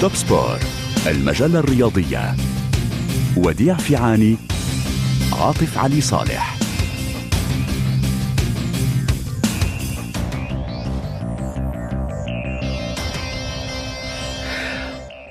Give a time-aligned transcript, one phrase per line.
[0.00, 0.58] توب سبور
[1.06, 2.36] المجلة الرياضية
[3.36, 4.36] وديع فيعاني
[5.32, 6.56] عاطف علي صالح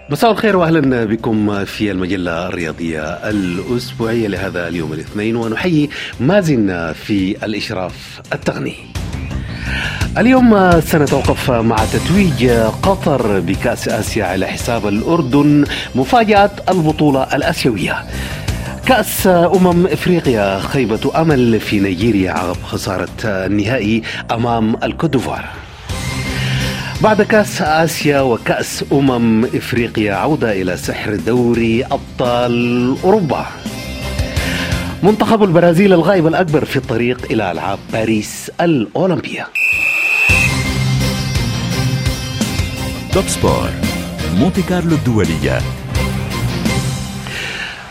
[0.09, 5.89] مساء الخير واهلا بكم في المجلة الرياضية الأسبوعية لهذا اليوم الاثنين ونحيي
[6.19, 8.94] مازن في الإشراف التقني.
[10.17, 12.49] اليوم سنتوقف مع تتويج
[12.83, 15.65] قطر بكأس آسيا على حساب الأردن
[15.95, 18.05] مفاجاه البطولة الآسيوية.
[18.85, 24.01] كأس أمم إفريقيا خيبة أمل في نيجيريا عقب خسارة النهائي
[24.31, 25.45] أمام الكوتوفار
[27.01, 33.45] بعد كأس آسيا وكأس أمم إفريقيا عودة إلى سحر دوري أبطال أوروبا.
[35.03, 39.47] منتخب البرازيل الغائب الأكبر في الطريق إلى ألعاب باريس الأولمبية.
[43.15, 43.69] توب سبور
[44.39, 45.59] مونتي كارلو الدولية.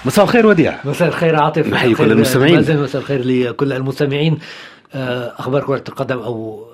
[0.05, 0.79] مساء الخير وديع.
[0.85, 1.67] مساء الخير عاطف.
[1.67, 2.83] نحيي كل المستمعين.
[2.83, 4.39] مساء الخير لكل المستمعين.
[4.95, 6.67] أخبار كرة القدم أو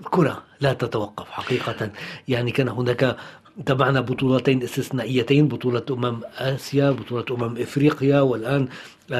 [0.00, 1.90] الكرة لا تتوقف حقيقة.
[2.28, 3.16] يعني كان هناك
[3.66, 8.68] تابعنا بطولتين استثنائيتين بطولة أمم آسيا بطولة أمم إفريقيا والآن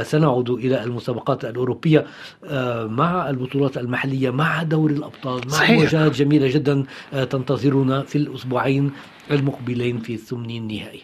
[0.02, 2.06] سنعود إلى المسابقات الأوروبية
[3.00, 5.78] مع البطولات المحلية مع دوري الأبطال مع صحيح.
[5.78, 8.90] مواجهات جميلة جدا تنتظرنا في الأسبوعين
[9.30, 11.02] المقبلين في الثمن النهائي.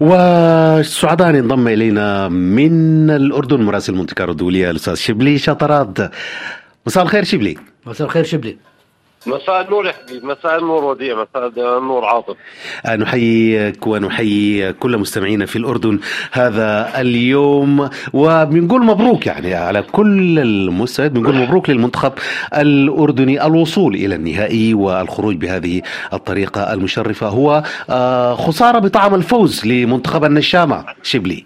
[0.00, 5.98] والسعداء انضم إلينا من الأردن مراسل مونتي كارلو الدوليه الأستاذ شبلي شطرات
[6.86, 7.56] مساء الخير شبلي.
[7.86, 8.56] مساء الخير شبلي.
[9.26, 12.36] مساء النور يا حبيبي مساء النور وديع مساء النور عاطف.
[12.98, 16.00] نحييك ونحيي كل مستمعينا في الأردن
[16.32, 22.12] هذا اليوم وبنقول مبروك يعني على كل المستويات بنقول مبروك للمنتخب
[22.56, 25.82] الأردني الوصول إلى النهائي والخروج بهذه
[26.12, 27.28] الطريقة المشرفة.
[27.28, 31.44] هو آه، خسارة بطعم الفوز لمنتخب النشامة شبلي.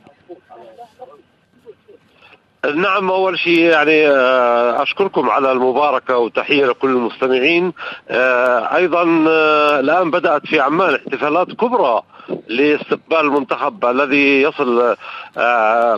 [2.72, 7.72] نعم أول شيء يعني آه، أشكركم على المباركة وتحية لكل المستمعين.
[8.08, 12.02] آه، أيضا آه، الآن بدأت في عمان احتفالات كبرى
[12.48, 14.96] لاستقبال المنتخب الذي يصل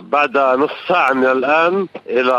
[0.01, 2.33] بعد نصف ساعة من الآن إلى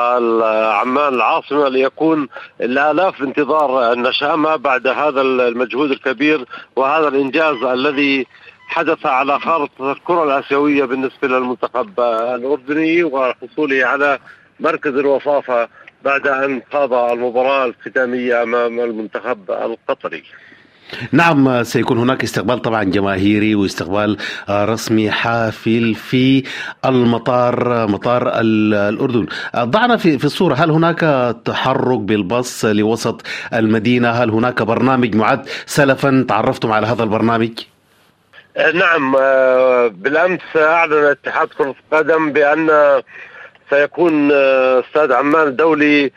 [0.73, 2.29] عمان العاصمة ليكون
[2.61, 6.45] الآلاف بانتظار النشامة بعد هذا المجهود الكبير
[6.77, 8.27] وهذا الإنجاز الذي
[8.69, 12.01] حدث على خارطة الكرة الآسيوية بالنسبة للمنتخب
[12.35, 14.19] الأردني وحصوله على
[14.61, 15.69] مركز الوصافة
[16.05, 20.23] بعد أن خاض المباراة الختامية أمام المنتخب القطري.
[21.13, 24.17] نعم سيكون هناك استقبال طبعا جماهيري واستقبال
[24.51, 26.43] رسمي حافل في
[26.85, 29.27] المطار مطار ال- الأردن.
[29.55, 31.01] آه، ضعنا في في الصورة هل هناك
[31.45, 33.23] تحرك بالباص لوسط
[33.55, 37.51] المدينة؟ هل هناك برنامج معد؟ سلفا تعرفتم على هذا البرنامج؟
[38.59, 42.71] نعم آه، بالأمس أعلن اتحاد كرة القدم بأن
[43.71, 46.13] سيكون آه، استاد عمان الدولي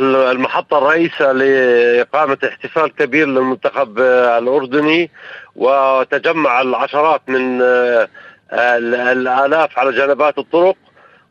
[0.00, 5.10] المحطه الرئيسه لإقامة احتفال كبير للمنتخب آه، الأردني
[5.56, 8.08] وتجمع العشرات من آه،
[8.52, 10.76] ال- الآلاف على جنبات الطرق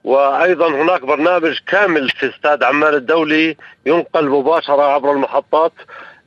[0.03, 5.74] وأيضا هناك برنامج كامل في استاد عمان الدولي ينقل مباشرة عبر المحطات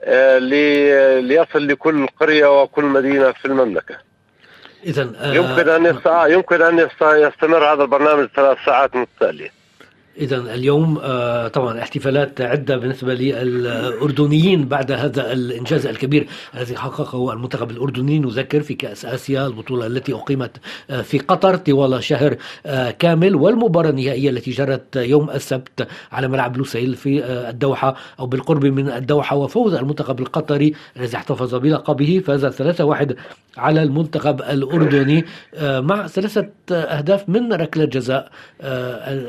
[0.04, 4.07] آه، لي- ليصل لكل قرية وكل مدينة في المملكة.
[4.84, 5.98] إذا يمكن ان.
[6.06, 7.02] آه، يمكن أن يست...
[7.02, 9.57] يستمر هذا البرنامج ثلاث ساعات متتالية.
[10.18, 17.70] إذا اليوم آه، طبعا احتفالات عدة بالنسبة للأردنيين بعد هذا الإنجاز الكبير الذي حققه المنتخب
[17.70, 18.18] الأردني.
[18.18, 20.50] نذكر في كأس آسيا البطولة التي أقيمت
[20.90, 22.36] آه، في قطر طوال شهر
[22.66, 23.34] آه، كامل.
[23.34, 29.36] والمباراة النهائية التي جرت يوم السبت على ملعب لوسيل في الدوحة أو بالقرب من الدوحة.
[29.36, 33.14] وفوز المنتخب القطري الذي احتفظ بلقبه فاز 3-1
[33.56, 35.24] على المنتخب الأردني
[35.62, 38.30] مع ثلاثة أهداف من ركلة جزاء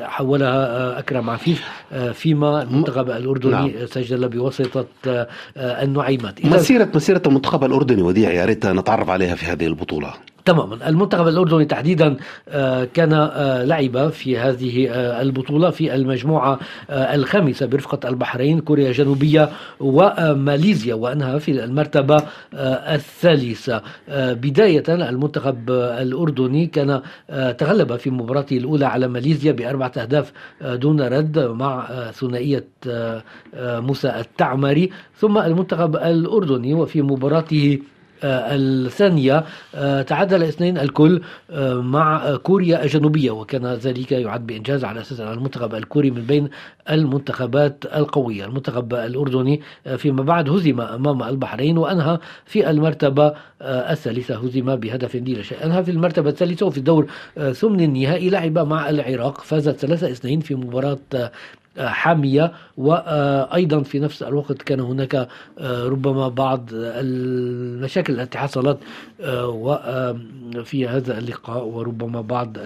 [0.02, 3.72] حولها أكرم عفيف آه، فيما المنتخب الأردني نعم.
[3.86, 5.28] سجل بواسطة آه،
[5.58, 10.14] النعيمات مسيرة مسيرة المنتخب الأردني وديع يا ريت نتعرف عليها في هذه البطولة
[10.50, 10.90] تماما.
[10.90, 12.18] المنتخب الأردني تحديدا
[12.50, 16.60] آه، كان آه، لعب في هذه آه، البطولة في المجموعة
[16.90, 19.50] الخامسة برفقة البحرين كوريا الجنوبية
[19.80, 22.24] وماليزيا وأنها في المرتبة
[22.54, 23.82] الثالثة.
[24.18, 27.02] بداية المنتخب الأردني كان
[27.58, 30.32] تغلب في مباراته الأولى على ماليزيا بأربعة أهداف
[30.62, 32.66] دون رد مع ثنائية
[33.58, 34.90] موسى التعمري.
[35.18, 37.80] ثم المنتخب الأردني وفي مباراته
[38.24, 39.44] الثانية
[40.02, 41.22] تعادل اثنين الكل
[41.76, 46.50] مع كوريا الجنوبية وكان ذلك يعد بإنجاز على أساس أن المنتخب الكوري من بين
[46.90, 48.46] المنتخبات القوية.
[48.46, 49.62] المنتخب الأردني
[49.98, 55.66] فيما بعد هزم أمام البحرين وأنهى في المرتبة الثالثة هزم بهدف دون شيء.
[55.66, 57.08] أنهى في المرتبة الثالثة وفي الدور
[57.54, 61.00] ثمن النهائي لعب مع العراق فازت 3-2 في مباراة
[61.88, 65.28] حامية وأيضا في نفس الوقت كان هناك
[65.60, 68.78] آه، ربما بعض المشاكل التي حصلت
[69.22, 70.20] آه،
[70.64, 72.58] في هذا اللقاء وربما بعض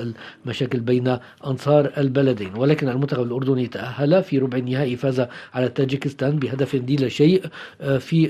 [0.45, 1.17] المشاكل بين
[1.47, 2.51] أنصار البلدين.
[2.57, 7.43] ولكن المنتخب الأردني تأهل في ربع النهائي فاز على تاجيكستان بهدف دي لا شيء
[7.81, 8.29] آه، في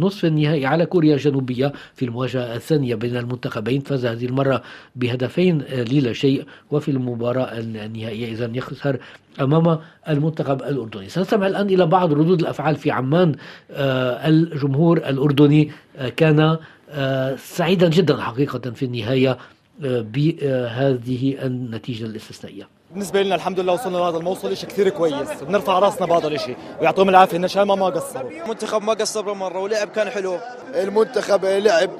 [0.00, 3.80] نصف النهائي على كوريا الجنوبية في المواجهة الثانية بين المنتخبين.
[3.80, 4.62] فاز هذه المرة
[4.96, 5.58] بهدفين
[6.02, 8.98] لا شيء وفي المباراة النهائية إذا يخسر
[9.40, 11.08] أمام المنتخب الأردني.
[11.08, 13.34] سنستمع الآن إلى بعض ردود الأفعال في عمان
[13.70, 16.58] آه، الجمهور الأردني آه، كان
[16.90, 19.38] آه، سعيدا جدا حقيقه في النهاية
[19.80, 22.68] بهذه النتيجة الاستثنائية.
[22.90, 25.42] بالنسبة لنا الحمد لله وصلنا لهذا الموصل شيء كثير كويس.
[25.42, 28.30] بنرفع رأسنا بهذا الشيء ويعطيهم العافية النشامة ما قصروا.
[28.44, 30.38] المنتخب ما قصر مره ولعب كان حلو.
[30.74, 31.90] المنتخب لعب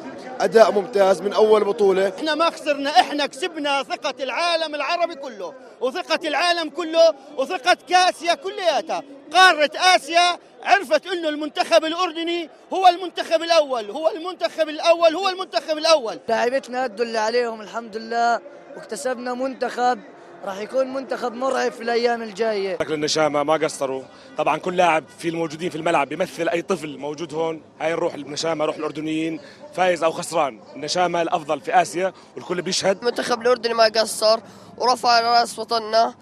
[0.42, 2.08] أداء ممتاز من أول بطولة.
[2.08, 9.02] إحنا ما خسرنا إحنا كسبنا ثقة العالم العربي كله وثقة العالم كله وثقة كاسيا كلياتها.
[9.32, 16.18] قارة آسيا عرفت إنه المنتخب الأردني هو المنتخب الأول هو المنتخب الأول هو المنتخب الأول.
[16.28, 18.40] لاعبتنا ادوا اللي عليهم الحمد لله.
[18.76, 20.00] واكتسبنا منتخب
[20.44, 22.78] راح يكون منتخب مرعب في الأيام الجاية.
[22.78, 24.02] شكل النشامة ما قصروا.
[24.38, 27.62] طبعا كل لاعب في الموجودين في الملعب بيمثل أي طفل موجود هون.
[27.80, 29.40] هاي نروح النشامة روح الأردنيين.
[29.74, 30.60] فايز أو خسران.
[30.76, 32.98] النشامة الأفضل في آسيا والكل بيشهد.
[32.98, 34.40] المنتخب الأردني ما قصر
[34.78, 36.14] ورفع راس وطننا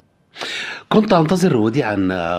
[0.89, 1.97] كنت أنتظر وديعا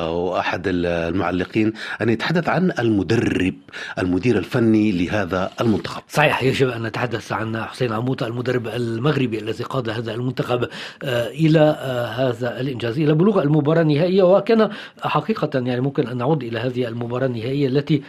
[0.07, 3.53] واحد المعلقين أن يتحدث عن المدرب
[3.99, 6.01] المدير الفني لهذا المنتخب.
[6.07, 10.63] صحيح يجب أن نتحدث عن حسين عموطه المدرب المغربي الذي قاد هذا المنتخب
[11.03, 14.23] آه، إلى آه، هذا الإنجاز إلى بلوغ المباراة النهائية.
[14.23, 14.69] وكان
[15.01, 18.03] حقيقة يعني ممكن أن نعود إلى هذه المباراة النهائية التي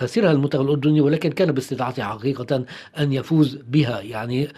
[0.00, 2.64] خسرها المنتخب الأردني ولكن كان باستطاعته حقيقة
[2.98, 4.00] أن يفوز بها.
[4.00, 4.48] يعني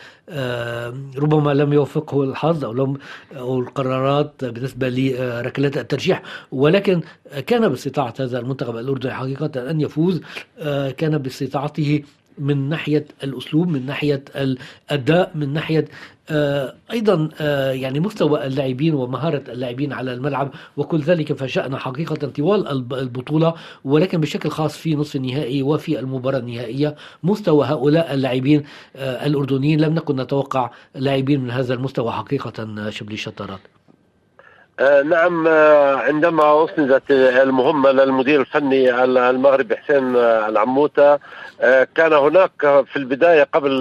[1.19, 2.97] ربما لم يوفقه الحظ أو لم
[3.37, 6.23] أو القرارات بالنسبة لركلات الترجيح
[6.53, 7.01] ولكن
[7.47, 10.21] كان باستطاعة هذا المنتخب الأردني حقيقة أن يفوز.
[10.59, 12.03] آه، كان باستطاعته
[12.39, 16.22] من ناحية الأسلوب من ناحية الأداء من ناحية آه،
[16.93, 23.55] أيضا آه، يعني مستوى اللاعبين ومهارة اللاعبين على الملعب وكل ذلك فشأنا حقيقة طوال البطولة
[23.85, 28.65] ولكن بشكل خاص في نصف النهائي وفي المباراة النهائية مستوى هؤلاء اللاعبين
[28.97, 29.81] آه، الأردنيين.
[29.81, 33.61] لم نكن نتوقع لاعبين من هذا المستوى حقيقة شبلي الشطارات.
[34.81, 41.19] آه، نعم آه، عندما أسندت المهمة للمدير الفني المغربي حسين آه، العموتة
[41.95, 43.81] كان هناك في البداية قبل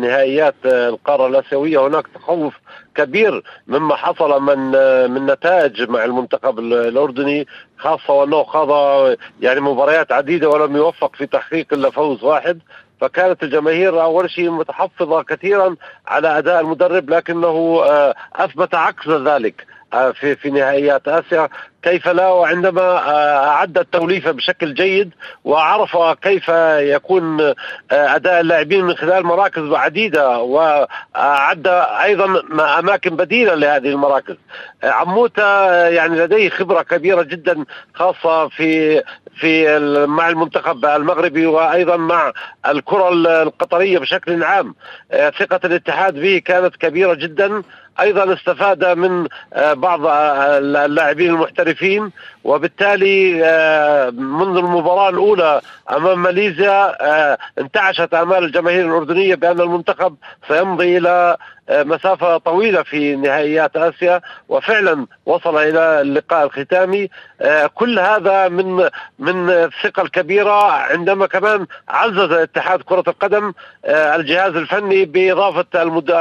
[0.00, 2.54] نهائيات القارة الآسيوية هناك تخوف
[2.94, 4.58] كبير مما حصل من
[5.10, 7.46] من نتائج مع المنتخب الأردني
[7.78, 8.68] خاصة وأنه خاض
[9.40, 12.58] يعني مباريات عديدة ولم يوفق في تحقيق إلا فوز واحد.
[13.00, 15.76] فكانت الجماهير أول شيء متحفظة كثيرا
[16.06, 17.82] على أداء المدرب لكنه
[18.34, 21.48] أثبت عكس ذلك آه، في في نهائيات آسيا.
[21.82, 25.10] كيف لا وعندما آه، أعد التوليفة بشكل جيد
[25.44, 26.48] وعرف كيف
[26.78, 27.54] يكون آه،
[27.90, 31.66] أداء اللاعبين من خلال مراكز عديدة وأعد
[32.02, 32.42] أيضا
[32.78, 34.36] أماكن بديلة لهذه المراكز.
[34.84, 37.64] عموته يعني لديه خبرة كبيرة جدا
[37.94, 39.02] خاصة في
[39.40, 42.32] في مع المنتخب المغربي وأيضا مع
[42.68, 43.08] الكرة
[43.42, 44.74] القطرية بشكل عام.
[45.12, 47.62] ثقة الاتحاد به كانت كبيرة جدا.
[48.00, 51.71] أيضا استفاد من آه، بعض آه، اللاعبين المحترفين
[52.44, 55.60] وبالتالي آه، منذ المباراة الأولى
[55.90, 56.96] أمام ماليزيا
[57.58, 60.16] انتعشت آمال الجماهير الأردنية بأن المنتخب
[60.48, 61.36] سيمضي إلى
[61.70, 67.08] مسافة طويلة في نهائيات آسيا وفعلا وصل إلى اللقاء الختامي.
[67.74, 68.88] كل هذا من
[69.18, 73.52] من الثقة الكبيرة عندما كمان عزز اتحاد كرة القدم
[73.86, 75.66] الجهاز الفني بإضافة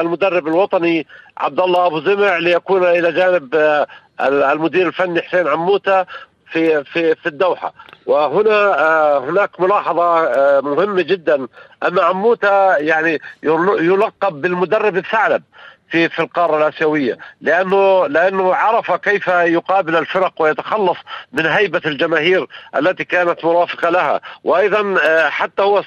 [0.02, 3.88] المدرب الوطني عبد الله أبو زمع ليكون إلى جانب آه،
[4.28, 6.06] المدير الفني حسين عموتة
[6.52, 7.74] في في في الدوحة.
[8.06, 11.48] وهنا آه، هناك ملاحظة آه، مهمة جدا.
[11.84, 15.44] ان عموتة يعني يلقب بالمدرب الثعلب.
[15.92, 20.98] في في القارة الآسيوية لأنه لأنه عرف كيف يقابل الفرق ويتخلص
[21.32, 24.22] من هيبة الجماهير التي كانت مرافقة لها.
[24.44, 25.84] وأيضا آه، حتى هو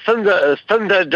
[0.53, 1.15] استنتج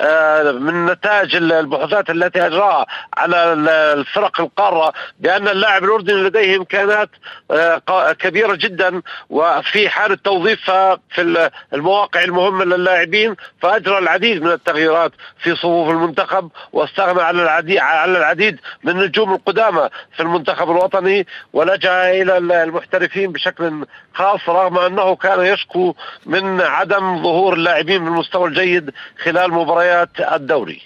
[0.00, 3.52] آه، من نتائج البحوثات التي أجراها على
[3.92, 7.10] الفرق القارة بأن اللاعب الأردني لديه إمكانات
[7.50, 15.56] آه، كبيرة جدا وفي حاله توظيفها في المواقع المهمة للاعبين فأجرى العديد من التغييرات في
[15.56, 22.38] صفوف المنتخب واستغنى على العديد على العديد من النجوم القدامى في المنتخب الوطني ولجأ إلى
[22.38, 25.94] المحترفين بشكل خاص رغم أنه كان يشكو
[26.26, 28.90] من عدم ظهور اللاعبين بالمستوى الجيد
[29.24, 30.82] خلال مباريات الدوري.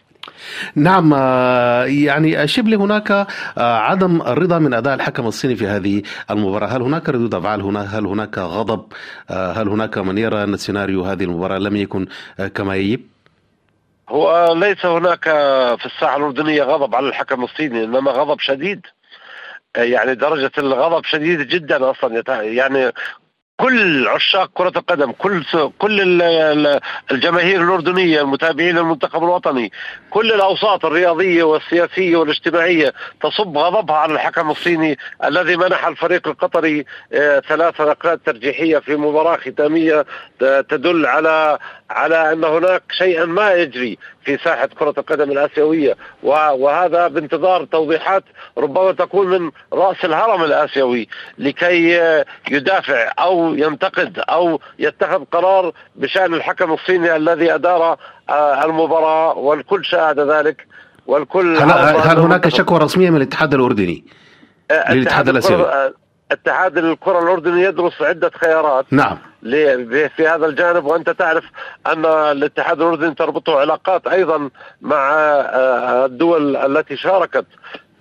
[0.74, 3.26] نعم آه، يعني شبلي هناك آه،
[3.58, 8.06] عدم الرضا من أداء الحكم الصيني في هذه المباراة، هل هناك ردود أفعال هنا؟ هل
[8.06, 8.84] هناك غضب؟
[9.30, 12.06] آه، هل هناك من يرى ان سيناريو هذه المباراة لم يكن
[12.54, 13.00] كما يجب؟
[14.10, 15.24] هو ليس هناك
[15.78, 18.86] في الساحة الأردنية غضب على الحكم الصيني إنما غضب شديد.
[19.76, 22.22] يعني درجة الغضب شديدة جدا أصلا.
[22.42, 22.92] يعني
[23.60, 25.44] كل عشاق كرة القدم كل
[25.78, 26.22] كل
[27.10, 29.72] الجماهير الأردنية المتابعين للمنتخب الوطني
[30.10, 37.40] كل الأوساط الرياضية والسياسية والاجتماعية تصب غضبها على الحكم الصيني الذي منح الفريق القطري آه،
[37.40, 40.06] ثلاث نقاط ترجيحية في مباراة ختامية
[40.40, 41.58] تدل على
[41.90, 45.96] على أن هناك شيئا ما يجري في ساحة كرة القدم الآسيوية.
[46.22, 48.24] وهذا بانتظار توضيحات
[48.58, 52.00] ربما تكون من رأس الهرم الآسيوي لكي
[52.50, 57.96] يدافع أو ينتقد أو يتخذ قرار بشأن الحكم الصيني الذي أدار
[58.30, 59.38] آه، المباراة.
[59.38, 60.66] والكل شاهد ذلك.
[61.06, 64.04] والكل هل, هل هناك شكوى رسمية من الاتحاد الأردني
[64.70, 65.92] آه، للاتحاد الآسيوي؟
[66.32, 68.86] اتحاد الكرة الأردني يدرس عدة خيارات.
[68.90, 69.18] نعم.
[69.42, 71.44] في هذا الجانب وأنت تعرف
[71.86, 77.46] أن الاتحاد الأردني تربطه علاقات أيضا مع آه، الدول التي شاركت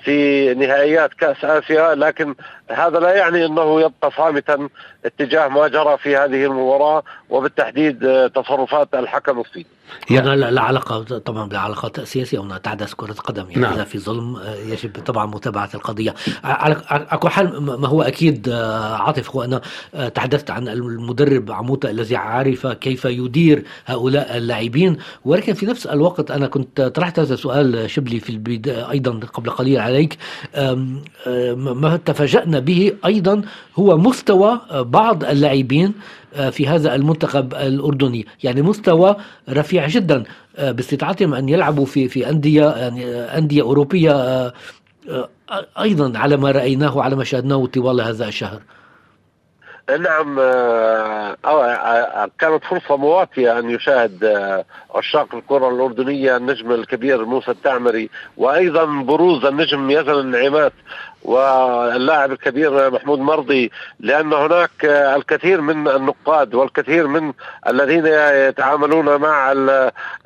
[0.03, 2.35] في نهائيات كأس آسيا لكن
[2.71, 4.69] هذا لا يعني أنه يبقى صامتا
[5.05, 9.65] اتجاه ما جرى في هذه المباراة وبالتحديد آه، تصرفات الحكم الصيني.
[10.09, 13.73] هنا لا علاقة طبعا بعلاقات سياسية هنا تعدس كرة قدم يعني نعم.
[13.73, 16.15] إذا في ظلم آه، يجب طبعا متابعة القضية.
[16.43, 16.75] على
[17.19, 19.61] كل حال ما هو أكيد آه، عاطف هو أنا
[20.09, 26.47] تحدثت عن المدرب عموته الذي عرف كيف يدير هؤلاء اللاعبين ولكن في نفس الوقت أنا
[26.47, 30.17] كنت طرحت هذا السؤال شبلي في البداية أيضا قبل قليل عليك
[31.55, 33.41] ما تفاجأنا به أيضا
[33.75, 35.93] هو مستوى بعض اللاعبين
[36.35, 38.27] آه، في هذا المنتخب الأردني.
[38.43, 39.15] يعني مستوى
[39.49, 40.23] رفيع جدا
[40.57, 44.53] آه، باستطاعتهم أن يلعبوا في في أندية يعني أندية أوروبية آه،
[45.79, 48.61] أيضا على ما رأيناه على ما شاهدناه طوال هذا الشهر.
[49.89, 50.35] نعم
[52.39, 54.23] كانت فرصة مواتية أن يشاهد
[54.95, 60.73] عشاق الكرة الأردنية النجم الكبير موسى التعمري وأيضا بروز النجم يزن النعيمات
[61.23, 67.33] واللاعب الكبير محمود مرضي لأن هناك الكثير من النقاد والكثير من
[67.67, 68.05] الذين
[68.49, 69.51] يتعاملون مع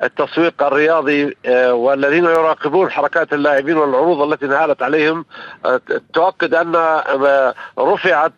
[0.02, 5.24] التسويق الرياضي آه، والذين يراقبون حركات اللاعبين والعروض التي انهالت عليهم
[5.64, 5.80] آه،
[6.14, 8.32] تؤكد أن آه، رفعت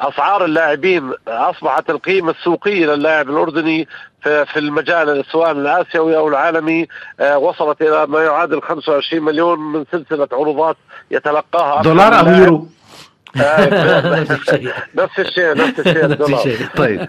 [0.00, 3.88] أسعار اللاعبين أصبحت القيمة السوقية للاعب الأردني
[4.22, 6.88] في المجال سواء الآسيوي أو العالمي
[7.36, 10.76] وصلت إلى ما يعادل 25 مليون من سلسلة عروضات
[11.10, 12.68] يتلقاها دولار أو يورو
[13.36, 16.66] نفس الشيء نفس الشيء نفس الشيء.
[16.76, 17.08] طيب.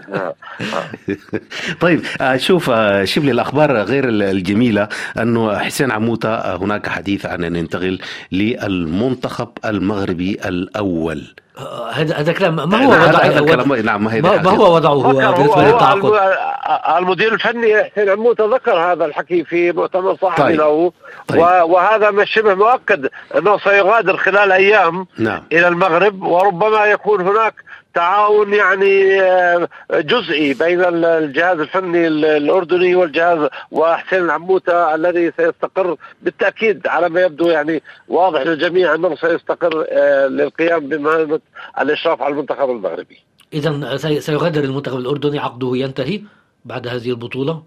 [1.80, 4.88] طيب آه، شوف آه، شوف لي الأخبار غير الجميلة
[5.18, 7.98] انه حسين عموتة هناك حديث عن أن ينتقل
[8.32, 11.34] للمنتخب المغربي الأول.
[11.92, 15.32] هذا هذا كلام ما هو وضعه هذا الكلام نعم ما هي ما هو وضعه هو
[15.32, 16.20] بالنسبة للتعاقد
[16.98, 20.58] المدير الفني حسين عموته ذكر هذا الحكي في مؤتمر صحفي طيب.
[20.58, 20.92] له
[21.28, 21.40] طيب.
[21.40, 25.42] وهذا مش شبه مؤكد أنه سيغادر خلال أيام نعم.
[25.52, 27.54] إلى المغرب وربما يكون هناك
[27.94, 37.08] تعاون يعني آه، جزئي بين الجهاز الفني الأردني والجهاز وحسين العموتة الذي سيستقر بالتأكيد على
[37.08, 41.40] ما يبدو يعني واضح للجميع أنه سيستقر آه، للقيام بمهمة
[41.80, 43.18] الإشراف على المنتخب المغربي.
[43.52, 46.20] اذا سيغادر المنتخب الأردني عقده ينتهي
[46.64, 47.62] بعد هذه البطولة؟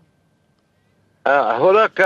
[1.28, 2.02] آه، هناك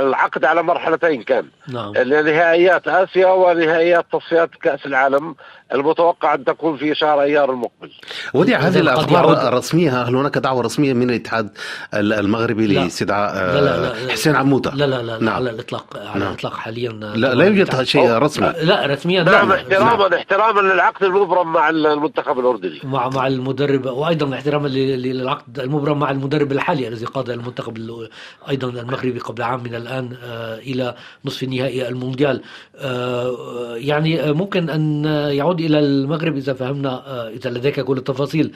[0.00, 1.92] العقد على مرحلتين كان نعم.
[1.92, 5.34] نهائيات آسيا ونهائيات تصفيات كأس العالم
[5.74, 7.90] المتوقع أن تكون في شهر أيار المقبل.
[8.34, 11.50] ودي هذه الأخبار الرسمية هل هناك دعوة رسمية من الاتحاد
[11.94, 15.34] المغربي لاستدعاء آه، حسين عموتة؟ لا لا لا, لا نعم.
[15.34, 16.28] على الإطلاق على نعم.
[16.28, 20.14] الإطلاق حاليا لا لا يوجد شيء رسمي لا رسميا نعم احتراما نعم.
[20.14, 26.52] احتراما للعقد المبرم مع المنتخب الأردني مع مع المدرب وأيضا احتراما للعقد المبرم مع المدرب
[26.52, 27.78] الحالي الذي قاد المنتخب
[28.48, 32.42] أيضا المغربي قبل عام من الآن آه، إلى نصف نهائي المونديال
[32.76, 38.52] آه، يعني ممكن أن يعود إلى المغرب إذا فهمنا آه، إذا لديك كل التفاصيل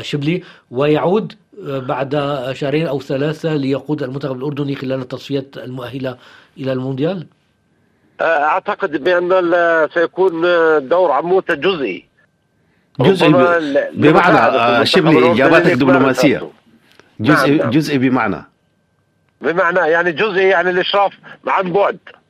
[0.00, 1.32] شبلي ويعود
[1.62, 2.12] بعد
[2.52, 6.16] شهرين أو ثلاثة ليقود المنتخب الأردني خلال التصفيات المؤهلة
[6.58, 7.26] إلى المونديال؟
[8.20, 10.42] أعتقد بأن سيكون
[10.88, 12.04] دور عموته جزئي.
[13.00, 13.32] جزئي
[13.92, 16.50] بمعنى شبلي إجاباتك دبلوماسية.
[17.20, 17.70] جزئي نعم.
[17.70, 18.44] جزئي بمعنى.
[19.40, 21.12] بمعنى يعني جزئي يعني الإشراف
[21.46, 21.98] عن بعد.
[22.08, 22.25] آه،.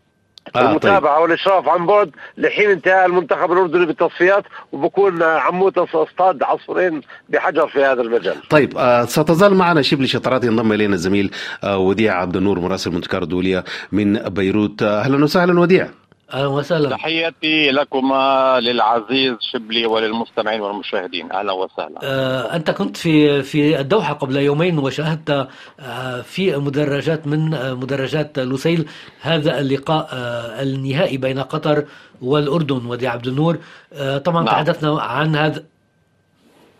[0.57, 7.85] المتابعة والإشراف عن بعد لحين انتهاء المنتخب الأردني بالتصفيات وبكون عمود اصطاد عصفورين بحجر في
[7.85, 8.49] هذا المجال.
[8.49, 11.31] طيب آه ستظل معنا شبل شطرات ينضم إلينا الزميل
[11.65, 14.83] آه وديع عبد النور مراسل منتكار الدولية من بيروت.
[14.83, 15.89] آه أهلا وسهلا وديع.
[16.33, 16.91] أهلا وسهلا.
[16.91, 21.33] تحياتي لكما للعزيز شبلي وللمستمعين والمشاهدين.
[21.33, 22.01] أهلا وسهلا.
[22.03, 25.49] آه، أنت كنت في في الدوحة قبل يومين وشاهدت
[25.81, 28.89] آه، في مدرجات من آه، مدرجات لوسيل.
[29.21, 31.85] هذا اللقاء آه، النهائي بين قطر
[32.23, 33.59] والأردن ودي عبد النور.
[33.93, 34.55] آه، طبعا نعم.
[34.55, 35.65] تحدثنا عن هذا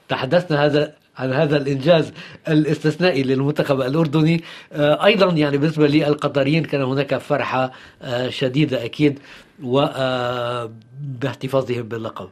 [0.09, 2.13] تحدثنا هذا عن هذا الإنجاز
[2.49, 4.45] الاستثنائي للمنتخب الأردني.
[4.73, 7.71] آه، أيضا يعني بالنسبة للقطريين كان هناك فرحة
[8.03, 9.19] آه، شديدة أكيد
[9.63, 12.29] وباحتفاظهم باللقب.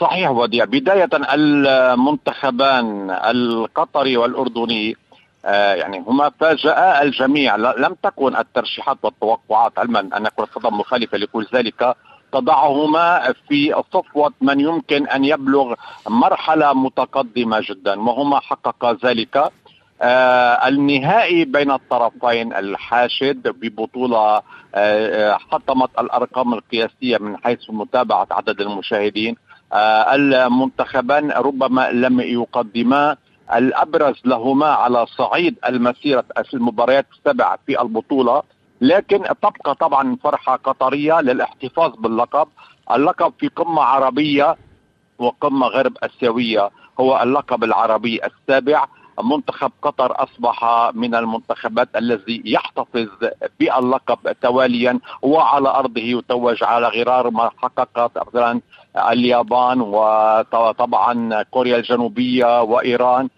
[0.00, 0.64] صحيح وديع.
[0.64, 4.96] بداية المنتخبان القطري والأردني
[5.44, 7.56] آه، يعني هما فاجأا الجميع.
[7.56, 11.96] لم تكن الترشيحات والتوقعات علما أن كرة القدم مخالفة لكل ذلك.
[12.32, 15.74] تضعهما في صفوة من يمكن أن يبلغ
[16.08, 19.52] مرحلة متقدمة جدا وهما حققا ذلك.
[20.02, 24.42] آه النهائي بين الطرفين الحاشد ببطولة آه،
[24.74, 29.36] آه، حطمت الأرقام القياسية من حيث متابعة عدد المشاهدين.
[29.72, 33.16] آه، المنتخبان ربما لم يقدما.
[33.54, 38.42] الأبرز لهما على صعيد المسيرة في المباريات السبع في البطولة.
[38.82, 42.48] لكن تبقى طبعا فرحة قطرية للاحتفاظ باللقب.
[42.90, 44.56] اللقب في قمة عربية
[45.18, 46.70] وقمة غرب آسيوية
[47.00, 48.84] هو اللقب العربي السابع.
[49.24, 53.06] منتخب قطر أصبح من المنتخبات الذي يحتفظ
[53.60, 58.10] باللقب تواليا وعلى أرضه يتوج على غرار ما حققت
[59.10, 63.28] اليابان وطبعا كوريا الجنوبية وإيران.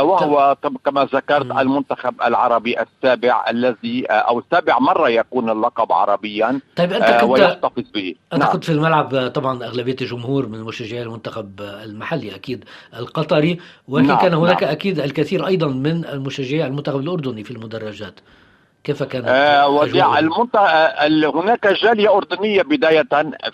[0.00, 1.50] وهو طب- كما ذكرت.
[1.50, 7.30] المنتخب العربي السابع الذي آه، أو سابع مرة يكون اللقب عربيا طيب أنت آه، كنت
[7.30, 8.52] ويحتفظ به أنت نعم.
[8.52, 12.64] كنت في الملعب طبعا أغلبية الجمهور من مشجعي المنتخب المحلي أكيد
[12.96, 14.72] القطري ولكن نعم، كان هناك نعم.
[14.72, 18.20] أكيد الكثير أيضا من المشجعي المنتخب الأردني في المدرجات
[18.84, 20.56] كيف كانت آه؟ المنت...
[20.56, 23.02] آه هناك جالية أردنية بداية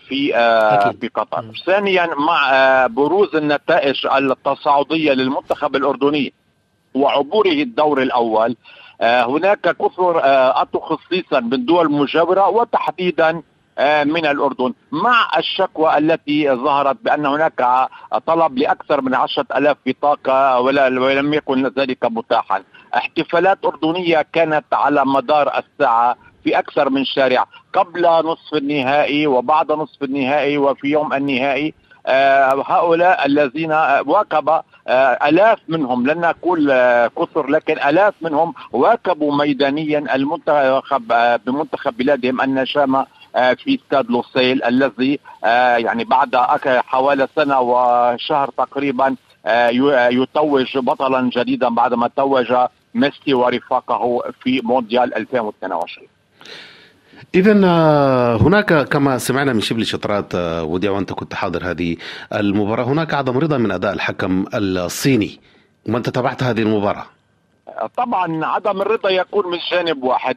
[0.09, 0.91] في آه.
[1.01, 1.45] في قطر.
[1.67, 6.33] ثانيا مع آه بروز النتائج التصاعدية للمنتخب الأردني
[6.95, 8.57] وعبوره الدور الأول
[9.01, 13.43] آه هناك كثر آه أتوا خصيصا من دول مجاورة وتحديدا
[13.79, 17.89] آه، من الأردن مع الشكوى التي ظهرت بأن هناك
[18.27, 22.63] طلب لأكثر من عشرة ألاف بطاقة ولا- ولم يكن ذلك متاحا
[22.97, 27.47] احتفالات أردنية كانت على مدار الساعة في أكثر من شارع.
[27.73, 31.75] قبل نصف النهائي وبعد نصف النهائي وفي يوم النهائي
[32.07, 34.49] آه، هؤلاء الذين آه، واكب
[34.89, 36.73] آه، آلاف منهم لن نقول
[37.09, 41.13] كثر لكن آلاف منهم واكبوا ميدانيا المنتخب
[41.47, 45.19] بمنتخب بلادهم النشامة آه، في استاد لوسيل الذي
[45.79, 49.17] يعني بعد حوالي سنة وشهر تقريبا
[50.11, 52.55] يتوج بطلا جديدا بعدما توج
[52.95, 56.09] ميسي ورفاقه في مونديال 2022
[57.35, 57.53] إذا
[58.37, 61.97] هناك كما سمعنا من شبل شطرات آه، وديع وأنت كنت حاضر هذه
[62.33, 65.41] المباراة هناك عدم رضا من أداء الحكم الصيني.
[65.89, 67.07] وأنت تابعت هذه المباراة؟
[67.97, 70.37] طبعا عدم الرضا يكون من جانب واحد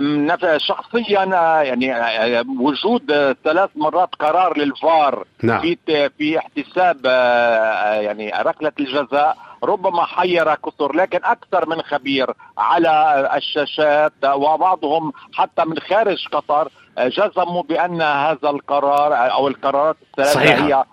[0.00, 7.00] نف- شخصيا آه، يعني آه، وجود آه، ثلاث مرات قرار للفار نعم في في احتساب
[7.06, 15.12] آه، آه، يعني ركلة الجزاء ربما حير كثر لكن أكثر من خبير على الشاشات وبعضهم
[15.34, 20.66] حتى من خارج قطر آه، جزموا بأن هذا القرار أو القرارات الثلاثة صحيحة.
[20.66, 20.84] هي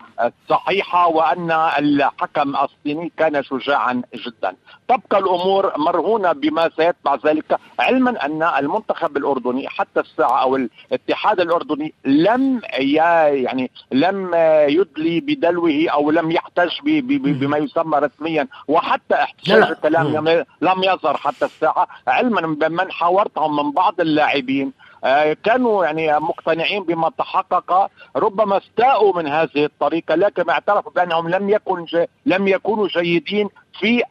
[0.50, 4.56] صحيحه وأن الحكم الصيني كان شجاعا جدا
[4.88, 11.94] تبقى الأمور مرهونة بما سيتبع ذلك علما أن المنتخب الأردني حتى الساعة أو الاتحاد الأردني
[12.06, 14.32] لم يعني لم
[14.70, 19.72] يدلي بدلوه أو لم يحتج بما يسمى رسميا وحتى احتجاج لا.
[19.72, 20.08] الكلام.
[20.08, 24.74] لم- لم يظهر حتى الساعة علما بمن حاورتهم من بعض اللاعبين
[25.44, 31.86] كانوا يعني مقتنعين بما تحقق ربما استاءوا من هذه الطريقة لكن اعترفوا بأنهم لم يكن.
[32.26, 34.04] لم يكونوا جيدين في.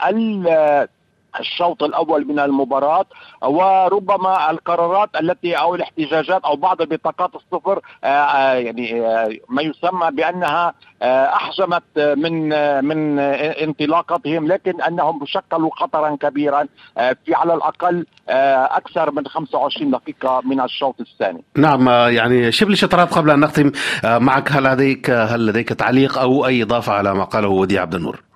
[1.40, 3.06] الشوط الأول من المباراة
[3.42, 10.10] وربما القرارات التي أو الاحتجاجات أو بعض البطاقات الصفر آه، آه، يعني آه، ما يسمى
[10.10, 12.48] بأنها أحجمت من
[12.84, 16.66] من انطلاقتهم لكن أنهم شكلوا خطرا كبيرا
[16.96, 21.44] في على الأقل أكثر من 25 دقيقة من الشوط الثاني.
[21.56, 23.72] نعم يعني شبل شطرات قبل أن نختم
[24.04, 28.33] معك هل لديك هل لديك تعليق أو أي إضافة على ما قاله وديع عبد النور؟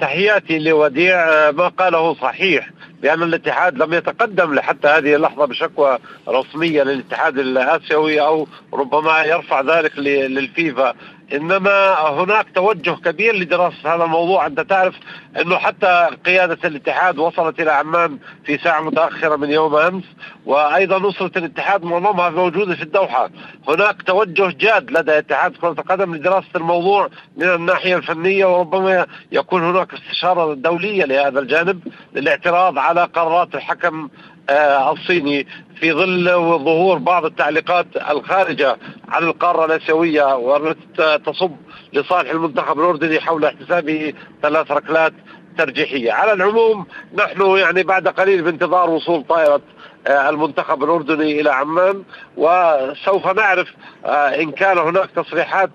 [0.00, 2.70] تحياتي لوديع آه، ما قاله صحيح
[3.02, 5.98] بأن الاتحاد لم يتقدم لحتى هذه اللحظة بشكوى
[6.28, 10.94] رسمية للاتحاد الآسيوي أو ربما يرفع ذلك للفيفا.
[11.34, 14.46] إنما هناك توجه كبير لدراسة هذا الموضوع.
[14.46, 14.94] أنت تعرف
[15.40, 20.04] إنه حتى قيادة الاتحاد وصلت إلى عمان في ساعة متأخرة من يوم أمس
[20.46, 23.30] وأيضا اسره الاتحاد معظمها موجودة في الدوحة.
[23.68, 29.94] هناك توجه جاد لدى اتحاد كرة القدم لدراسة الموضوع من الناحية الفنية وربما يكون هناك
[29.94, 31.80] استشارة دولية لهذا الجانب
[32.14, 34.08] للاعتراض على قرارات الحكم
[34.50, 35.46] الصيني
[35.80, 36.24] في ظل
[36.64, 38.76] ظهور بعض التعليقات الخارجة
[39.08, 41.56] عن القارة الآسيوية والتي تصب
[41.92, 45.12] لصالح المنتخب الأردني حول احتسابه ثلاث ركلات
[45.58, 46.12] ترجيحية.
[46.12, 49.60] على العموم نحن يعني بعد قليل بانتظار وصول طائرة
[50.06, 52.02] آه، المنتخب الأردني إلى عمان
[52.36, 53.68] وسوف نعرف
[54.04, 55.70] آه، إن كان هناك تصريحات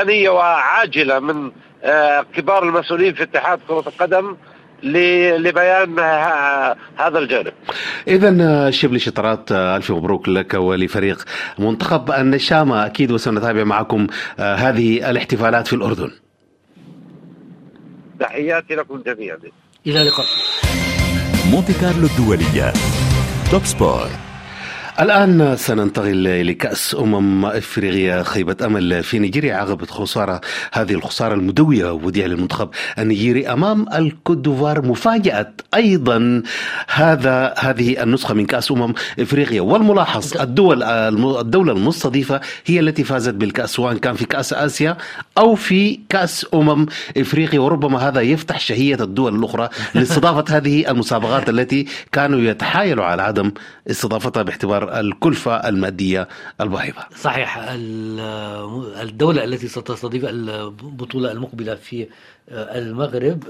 [0.00, 1.52] آنية وعاجلة من
[2.36, 4.36] كبار المسؤولين في اتحاد كرة القدم
[4.82, 5.98] لبيان
[6.96, 7.52] هذا الجانب.
[8.08, 11.24] اذا شبلي شطرات ألف مبروك لك ولفريق
[11.58, 14.06] منتخب النشامى أكيد وسنتابع معكم
[14.38, 16.10] آه، هذه الاحتفالات في الأردن.
[18.20, 19.38] تحياتي لكم جميعا.
[19.86, 20.26] إلى اللقاء.
[21.50, 22.72] مونتي كارلو الدولية.
[23.50, 24.08] توب سبور
[25.00, 30.40] الآن سننتقل لكأس أمم إفريقيا خيبة أمل في نيجيريا عقبت خسارة
[30.72, 36.42] هذه الخسارة المدوية وديع للمنتخب النيجيري أمام الكوديفوار مفاجأة أيضا
[36.88, 39.60] هذا هذه النسخة من كأس أمم إفريقيا.
[39.60, 44.96] والملاحظ الدول الدولة المستضيفة هي التي فازت بالكأس سواء كان في كأس آسيا
[45.38, 47.60] أو في كأس أمم إفريقيا.
[47.60, 53.52] وربما هذا يفتح شهية الدول الأخرى لاستضافة هذه المسابقات التي كانوا يتحايلوا على عدم
[53.90, 56.28] استضافتها باعتبار الكلفة المادية
[56.60, 57.06] الباهظة.
[57.16, 57.58] صحيح
[59.00, 62.06] الدولة التي ستستضيف البطولة المقبلة في
[62.50, 63.44] المغرب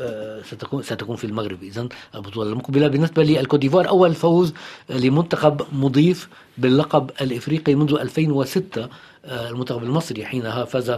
[0.45, 1.63] ستكون ستكون في المغرب.
[1.63, 4.55] اذا البطولة المقبلة بالنسبة للكوديفوار أول فوز
[4.91, 8.89] لمنتخب مضيف باللقب الإفريقي منذ 2006
[9.25, 10.91] المنتخب المصري حينها فاز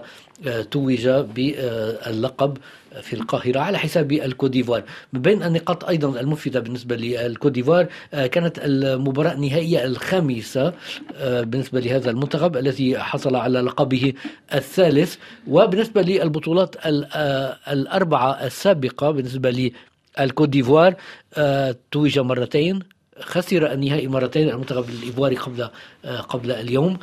[0.47, 2.59] آه، توج باللقب
[3.03, 9.33] في القاهرة على حساب الكوديفوار من بين النقاط أيضا المفيدة بالنسبة للكوديفوار آه، كانت المباراة
[9.33, 10.73] النهائية الخامسة
[11.17, 14.13] آه، بالنسبة لهذا المنتخب الذي حصل على لقبه
[14.55, 15.17] الثالث.
[15.47, 16.77] وبالنسبة للبطولات
[17.69, 19.73] الأربعة السابقة بالنسبة
[20.19, 20.95] للكوديفوار
[21.91, 22.81] توج مرتين
[23.21, 25.69] خسر النهائي مرتين المنتخب الإيفواري قبل
[26.29, 26.99] قبل اليوم.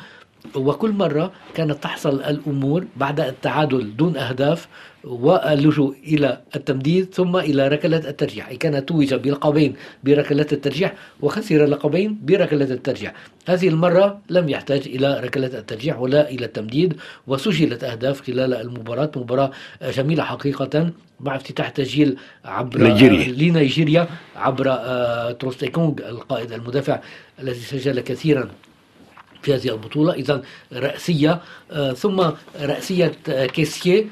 [0.54, 4.68] وكل مرة كانت تحصل الأمور بعد التعادل دون أهداف.
[5.04, 8.48] واللجوء إلى التمديد ثم إلى ركلة الترجيح.
[8.48, 13.14] أي كان توج بلقبين بركلات الترجيح وخسر لقبين بركلة الترجيح.
[13.48, 19.10] هذه المرة لم يحتاج إلى ركلة الترجيح ولا إلى التمديد وسجلت أهداف خلال المباراة.
[19.16, 19.50] مباراة
[19.82, 27.00] جميلة حقيقة مع افتتاح تسجيل عبر نيجيريا لنيجيريا عبر آه، تروست إيكونغ القائد المدافع
[27.40, 28.50] الذي سجل كثيرا
[29.42, 30.12] في هذه البطولة.
[30.12, 31.40] إذا رأسية
[31.72, 34.04] آه، ثم رأسية آه، كيسيه.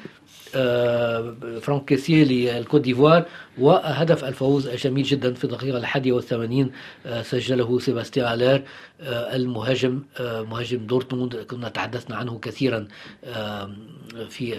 [0.54, 3.24] آه، فرانك كيسيه للكوت ديفوار
[3.58, 6.72] وهدف الفوز جميل جدا في الدقيقة الحادية والثمانين
[7.22, 8.62] سجله سيباستيان ألير
[9.00, 12.88] المهاجم مهاجم دورتموند كنا تحدثنا عنه كثيرا
[14.28, 14.54] في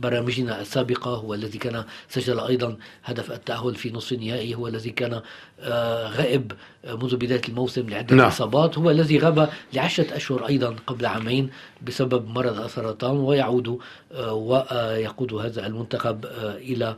[0.00, 5.20] برامجنا السابقة هو الذي كان سجل أيضا هدف التأهل في نصف النهائي هو الذي كان
[5.60, 6.52] آه، غائب
[6.84, 8.26] منذ بداية الموسم لعدة نعم.
[8.26, 11.50] إصابات هو الذي غاب لعشرة أشهر أيضا قبل عامين
[11.82, 13.78] بسبب مرض السرطان ويعود
[14.12, 16.96] آه، ويقود هذا المنتخب آه، إلى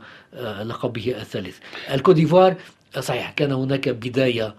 [0.63, 1.57] لقبه الثالث
[1.91, 2.55] الكوديفوار
[2.99, 4.55] صحيح كان هناك بداية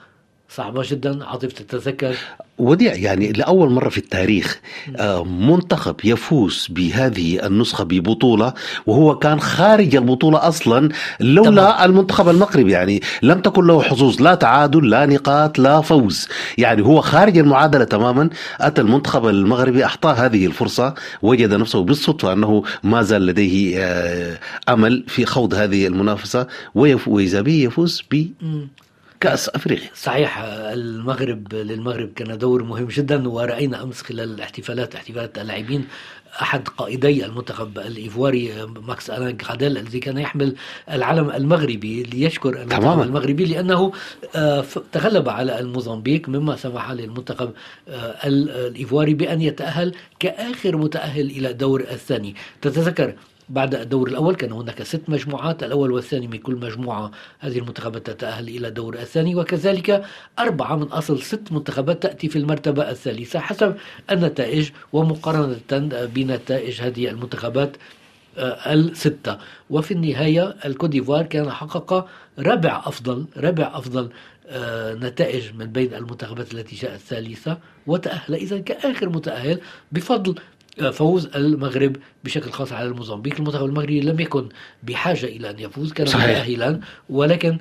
[0.55, 2.17] صعبة جدا عاطف تتذكر.
[2.59, 4.61] وديع يعني لأول مرة في التاريخ
[4.97, 8.55] آه، منتخب يفوز بهذه النسخة ببطولة
[8.87, 10.89] وهو كان خارج البطولة أصلا
[11.21, 11.85] لولا طبعا.
[11.85, 12.73] المنتخب المغربي.
[12.73, 16.29] يعني لم تكن له حظوظ لا تعادل لا نقاط لا فوز.
[16.59, 22.63] يعني هو خارج المعادلة تماما أتى المنتخب المغربي أحطاه هذه الفرصة وجد نفسه بالصدفة أنه
[22.83, 24.39] ما زال لديه آه،
[24.69, 28.27] أمل في خوض هذه المنافسة وإذا به يفوز ب
[29.23, 35.85] كأس أفريقيا صحيح المغرب للمغرب كان دور مهم جدا ورأينا أمس خلال الاحتفالات احتفالات اللاعبين
[36.43, 40.57] أحد قائدي المنتخب الإيفواري ماكس ألان غاديل الذي كان يحمل
[40.91, 43.05] العلم المغربي ليشكر المنتخب تماما.
[43.05, 43.93] المغربي لأنه
[44.37, 47.51] آه، تغلب على الموزمبيق مما سمح للمنتخب
[47.89, 53.15] آه، الإيفواري بأن يتأهل كآخر متأهل إلى الدور الثاني تتذكر
[53.49, 57.11] بعد الدور الأول كان هناك ست مجموعات الأول والثاني من كل مجموعة.
[57.39, 60.05] هذه المنتخبات تتأهل إلى الدور الثاني وكذلك
[60.39, 63.75] أربعة من أصل ست منتخبات تأتي في المرتبة الثالثة حسب
[64.11, 65.61] النتائج ومقارنة
[66.15, 67.77] بنتائج هذه المنتخبات
[68.39, 69.39] آه، الستة.
[69.71, 74.11] وفي النهاية الكوديفوار كان حقق رابع أفضل رابع أفضل
[74.49, 79.61] آه، نتائج من بين المنتخبات التي جاءت ثالثة وتأهل إذا كآخر متأهل
[79.93, 80.35] بفضل
[80.93, 83.35] فوز المغرب بشكل خاص على الموزمبيق.
[83.35, 84.49] المنتخب المغربي لم يكن
[84.83, 86.81] بحاجة إلى أن يفوز كان متأهلا
[87.11, 87.59] ولكن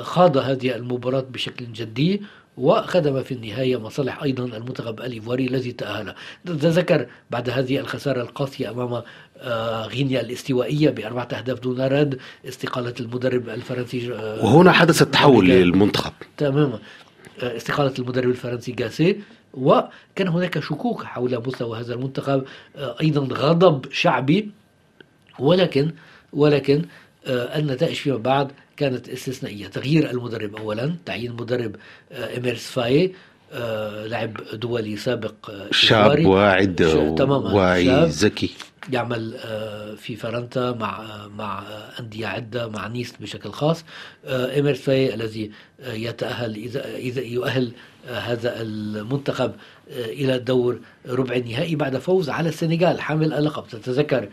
[0.00, 2.22] خاض هذه المباراة بشكل جدي
[2.58, 6.14] وخدم في النهاية مصالح أيضا المنتخب الإيفواري الذي تأهل.
[6.46, 9.02] تذكر بعد هذه الخسارة القاسية أمام
[9.40, 16.12] آه، غينيا الاستوائية بأربعة أهداف دون رد استقالة المدرب الفرنسي آه، وهنا حدث التحول للمنتخب.
[16.36, 16.78] تماما.
[17.42, 19.20] آه، استقالة المدرب الفرنسي جاسي
[19.54, 22.44] وكان هناك شكوك حول مستوى هذا المنتخب
[22.76, 24.50] أيضا غضب شعبي.
[25.38, 25.90] ولكن
[26.32, 26.84] ولكن
[27.26, 29.66] النتائج فيما بعد كانت استثنائية.
[29.66, 31.76] تغيير المدرب أولا تعيين مدرب
[32.12, 33.14] إميرس فاي
[33.52, 36.74] آه، لاعب دولي سابق آه، شاب واعد
[37.18, 38.50] تماما واعي ذكي
[38.92, 41.62] يعمل آه، في فرنسا مع مع
[42.00, 43.84] أندية عدة مع نيس بشكل خاص.
[44.24, 45.50] إيميرس فاي الذي
[45.86, 47.72] يتأهل إذا إذا يؤهل
[48.08, 49.52] هذا المنتخب
[49.88, 53.00] إلى الدور ربع النهائي بعد فوز على السنغال.
[53.00, 53.68] حامل اللقب.
[53.68, 54.28] تتذكر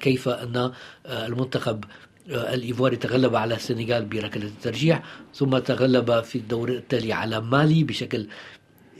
[0.00, 0.72] كيف أن
[1.06, 1.84] المنتخب
[2.28, 5.02] الإيفواري تغلب على السنغال بركلة الترجيح
[5.34, 8.26] ثم تغلب في الدور التالي على مالي بشكل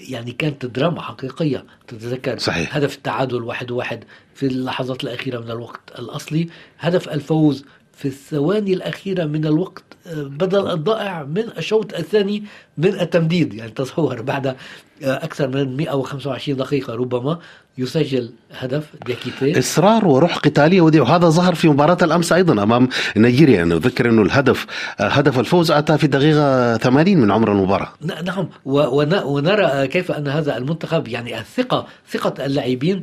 [0.09, 2.77] يعني كانت دراما حقيقية تتذكر صحيح.
[2.77, 9.25] هدف التعادل واحد واحد في اللحظات الأخيرة من الوقت الأصلي هدف الفوز في الثواني الأخيرة
[9.25, 9.85] من الوقت
[10.17, 12.45] بدل الضائع من الشوط الثاني
[12.81, 14.57] من التمديد يعني تصور بعد
[15.03, 17.39] أكثر من 125 دقيقة ربما
[17.79, 23.63] يسجل هدف ديكيتي إصرار وروح قتالية ودي وهذا ظهر في مباراة الأمس أيضا أمام نيجيريا.
[23.63, 24.67] أنا اذكر إنه الهدف
[24.99, 27.93] هدف الفوز أتى في دقيقه 80 من عمر المباراة.
[28.25, 28.49] نعم.
[28.65, 33.01] ونرى كيف أن هذا المنتخب يعني الثقة ثقة اللاعبين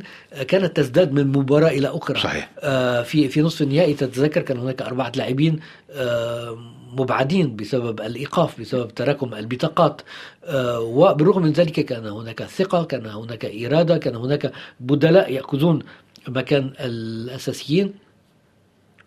[0.48, 2.20] كانت تزداد من مباراة إلى أخرى.
[2.20, 2.50] صحيح.
[2.60, 5.60] آه، في في نصف النهائي تتذكر كان هناك أربعة لاعبين
[5.92, 10.02] آه، مبعدين بسبب الإيقاف بسبب تراكم البطاقات.
[10.44, 15.82] آه، وبالرغم من ذلك كان هناك ثقة كان هناك إرادة كان هناك بدلاء يأخذون
[16.28, 17.94] مكان الأساسيين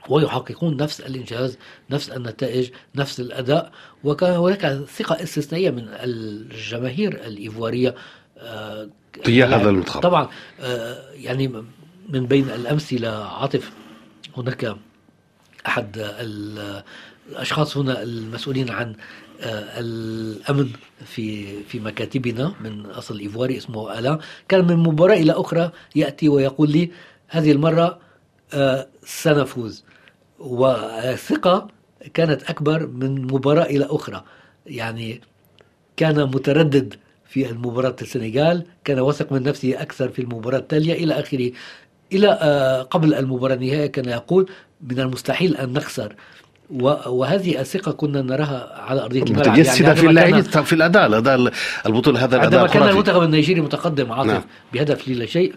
[0.09, 1.57] ويحققون نفس الإنجاز
[1.89, 3.71] نفس النتائج نفس الأداء.
[4.03, 4.65] وكان هناك
[4.97, 7.95] ثقة استثنائية من الجماهير الإيفوارية.
[9.23, 11.47] تجاه هذا المنتخب طبعا آه، يعني
[12.09, 13.71] من بين الامثله عاطف
[14.37, 14.75] هناك
[15.67, 15.97] أحد
[17.31, 18.95] الأشخاص هنا المسؤولين عن
[19.41, 20.69] آه، الأمن
[21.05, 26.71] في في مكاتبنا من أصل إيفواري اسمه الا كان من مباراة إلى أخرى يأتي ويقول
[26.71, 26.91] لي
[27.27, 27.99] هذه المرة
[28.53, 29.83] آه، سنفوز.
[30.39, 31.67] والثقه
[32.13, 34.23] كانت أكبر من مباراة إلى أخرى.
[34.65, 35.21] يعني
[35.97, 41.51] كان متردد في المباراة السنغال كان واثق من نفسه أكثر في المباراة التالية إلى آخره.
[42.13, 44.49] إلى آه، قبل المباراة النهائية كان يقول
[44.81, 46.15] من المستحيل أن نخسر.
[47.05, 51.51] وهذه الثقة كنا نراها على أرضية الملعب متجسدة يعني في اللعب في الأداء الأداء
[51.85, 54.41] البطولة هذا الأداء عندما كان المنتخب النيجيري متقدم عاطف نعم.
[54.73, 55.53] بهدف لا شيء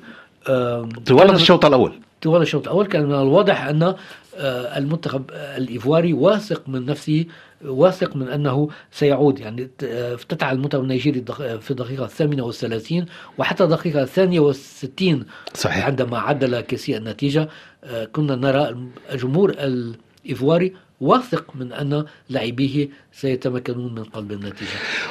[1.07, 3.95] طوال الشوط الأول طوال الشوط الأول كان من الواضح أن
[4.37, 7.25] آه، المنتخب الإيفواري واثق من نفسه
[7.65, 11.25] واثق من أنه سيعود يعني افتتح المنتخب النيجيري
[11.61, 13.07] في الدقيقة الثامنة والثلاثين
[13.39, 15.87] وحتى الدقيقة الثانية والستين صحيح.
[15.87, 17.49] عندما عدل كيسي النتيجة
[17.85, 18.77] آه، كنا نرى
[19.13, 24.71] الجمهور الإيفواري واثق من أن لاعبيه سيتمكنون من قلب النتيجة.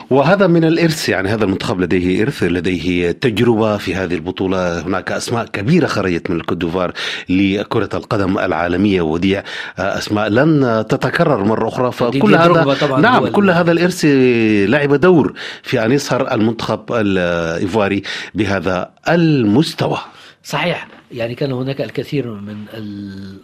[0.09, 4.81] وهذا من الإرث يعني هذا المنتخب لديه إرث لديه تجربة في هذه البطولة.
[4.81, 6.93] هناك أسماء كبيرة خرجت من الكودوفار
[7.29, 9.41] لكرة القدم العالمية ودي
[9.77, 11.91] أسماء لن تتكرر مرة أخرى.
[11.91, 14.05] فكل هذا نعم كل هذا الإرث
[14.69, 18.03] لعب دور في أن يظهر المنتخب الإيفواري
[18.35, 19.97] بهذا المستوى.
[20.43, 20.87] صحيح.
[21.11, 22.65] يعني كان هناك الكثير من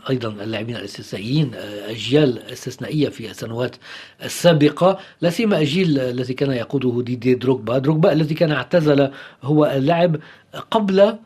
[0.10, 1.52] أيضا اللاعبين الاستثنائيين
[1.90, 3.76] أجيال استثنائية في السنوات
[4.24, 5.00] السابقة.
[5.22, 7.78] لا سيما الجيل الذي كان يقوده ديدي دروغبا.
[7.78, 9.12] دروغبا الذي كان اعتزل
[9.44, 10.20] هو اللاعب
[10.72, 11.18] قبل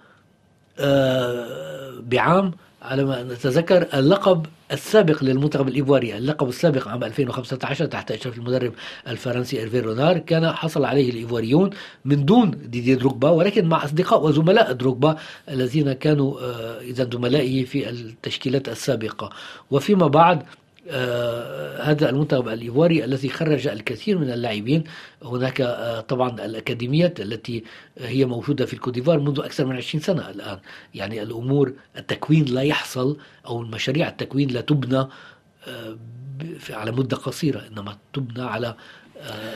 [0.79, 2.51] آه، بعام
[2.83, 8.73] على ما نتذكر اللقب السابق للمنتخب الإيفواري اللقب السابق عام 2015 تحت إشراف المدرب
[9.07, 11.69] الفرنسي إيرفي رونار كان حصل عليه الإيفواريون
[12.05, 15.15] من دون ديدي دروغبا ولكن مع أصدقاء وزملاء دروغبا
[15.49, 19.29] الذين كانوا آه، إذا زملائه في التشكيلات السابقة.
[19.71, 20.43] وفيما بعد
[20.89, 24.83] آه هذا المنتخب الايفواري الذي خرج الكثير من اللاعبين.
[25.23, 27.63] هناك آه طبعا الأكاديميات التي
[27.97, 30.59] هي موجودة في الكوديفار منذ أكثر من 20 سنة الآن.
[30.95, 35.07] يعني الأمور التكوين لا يحصل أو المشاريع التكوين لا تبنى
[35.67, 35.97] آه
[36.69, 38.75] على مدة قصيرة إنما تبنى على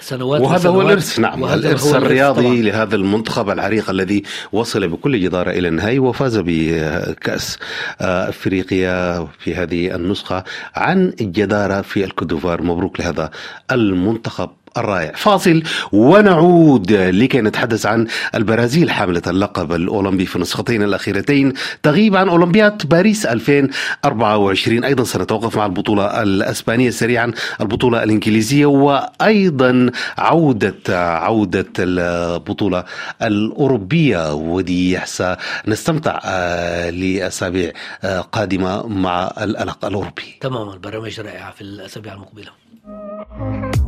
[0.02, 1.20] سنوات وهذا هو الإرث.
[1.20, 2.56] نعم الإرث الرياضي طبعاً.
[2.56, 7.60] لهذا المنتخب العريق الذي وصل بكل جدارة إلى النهائي وفاز بكأس
[8.02, 10.44] آه، أفريقيا في هذه النسخة.
[10.76, 13.32] عن الجداره في الكودوفار مبروك لهذا
[13.72, 14.50] المنتخب.
[14.78, 15.12] الرائع.
[15.16, 22.88] فاصل ونعود لكي نتحدث عن البرازيل حاملة اللقب الأولمبي في النسختين الأخيرتين تغيب عن أولمبياد
[22.90, 30.74] باريس 2024 أيضا سنتوقف مع البطولة الأسبانية سريعا البطولة الإنجليزية وأيضا عودة
[31.18, 32.84] عودة البطولة
[33.22, 37.72] الأوروبية ودي سنستمتع آه، لأسابيع
[38.04, 40.38] آه، قادمة مع الألق الأوروبي.
[40.42, 42.52] تماما برامج رائعه في الأسابيع المقبلة.
[42.88, 43.87] Late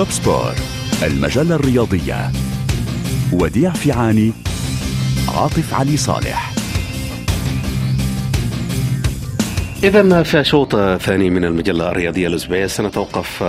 [0.00, 0.54] توب سبور
[1.02, 2.32] المجلة الرياضية.
[3.32, 4.32] وديع فيعاني
[5.28, 6.59] عاطف علي صالح.
[9.84, 13.42] إذا في شوط ثاني من المجلة الرياضية الأسبوعية سنتوقف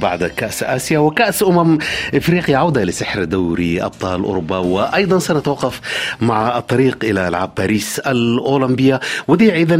[0.00, 1.78] بعد كأس آسيا وكأس أمم
[2.14, 4.56] إفريقيا عودة لسحر دوري أبطال أوروبا.
[4.56, 5.80] وأيضا سنتوقف
[6.20, 9.00] مع الطريق إلى ألعاب باريس الأولمبية.
[9.28, 9.74] ودي إذا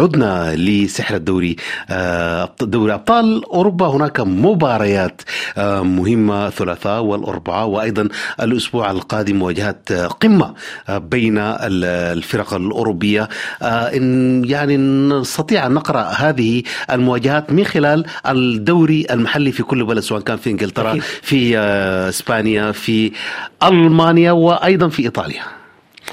[0.00, 1.56] عدنا لسحر الدوري
[2.60, 3.86] دوري أبطال أوروبا.
[3.86, 5.22] هناك مباريات
[5.58, 8.08] مهمة الثلاثاء والأربعاء وأيضا
[8.42, 10.54] الأسبوع القادم مواجهات قمة
[10.88, 13.28] بين الفرق الأوروبية.
[13.62, 14.76] إن يعني
[15.26, 20.50] نستطيع أن نقرأ هذه المواجهات من خلال الدوري المحلي في كل بلد سواء كان في
[20.50, 21.02] إنجلترا أكيد.
[21.02, 23.12] في آه، إسبانيا في
[23.62, 25.42] ألمانيا وأيضا في إيطاليا.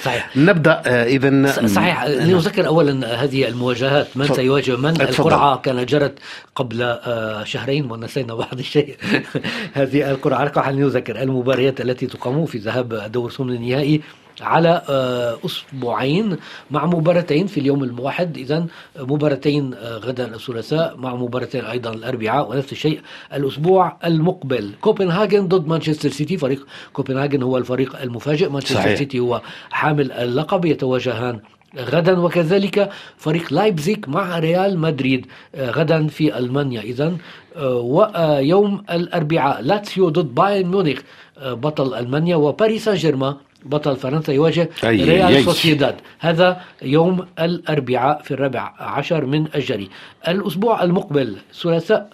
[0.02, 0.38] صحيح.
[0.38, 2.06] نبدأ إذا صحيح.
[2.06, 4.08] لنذكر اولا هذه المواجهات.
[4.16, 4.28] من.
[4.28, 5.10] سيواجه من؟ تفضل.
[5.10, 6.20] القرعة كانت جرت
[6.56, 8.96] قبل آه، شهرين ونسينا بعض الشيء.
[9.80, 14.02] هذه القرعة رقم لنذكر المباريات التي تقام في ذهاب دور ثمن النهائي.
[14.42, 16.38] على آه، أسبوعين
[16.72, 18.66] مع مباراتين في اليوم الواحد اذا
[19.00, 23.02] مباراتين آه، غدا الثلاثاء مع مباراتين أيضا الأربعاء ونفس الشيء
[23.34, 24.72] الأسبوع المقبل.
[24.82, 26.38] كوبنهاجن ضد مانشستر سيتي.
[26.38, 28.50] فريق كوبنهاجن هو الفريق المفاجئ.
[28.50, 28.98] مانشستر صحيح.
[28.98, 30.66] سيتي هو حامل اللقب.
[30.66, 31.40] يتواجهان
[31.78, 35.26] غدا وكذلك فريق لايبزيك مع ريال مدريد
[35.56, 36.82] آه، غدا في ألمانيا.
[36.82, 37.14] إذا
[37.62, 41.00] ويوم الأربعاء لاتسيو ضد بايرن ميونخ
[41.38, 43.36] آه، بطل ألمانيا وباريس سان جيرمان
[43.66, 45.44] بطل فرنسا يواجه ريال.
[45.44, 45.96] سوسيداد.
[46.20, 49.90] هذا يوم الأربعاء في الرابع عشر من الجاري.
[50.28, 52.10] الأسبوع المقبل ثلاثاء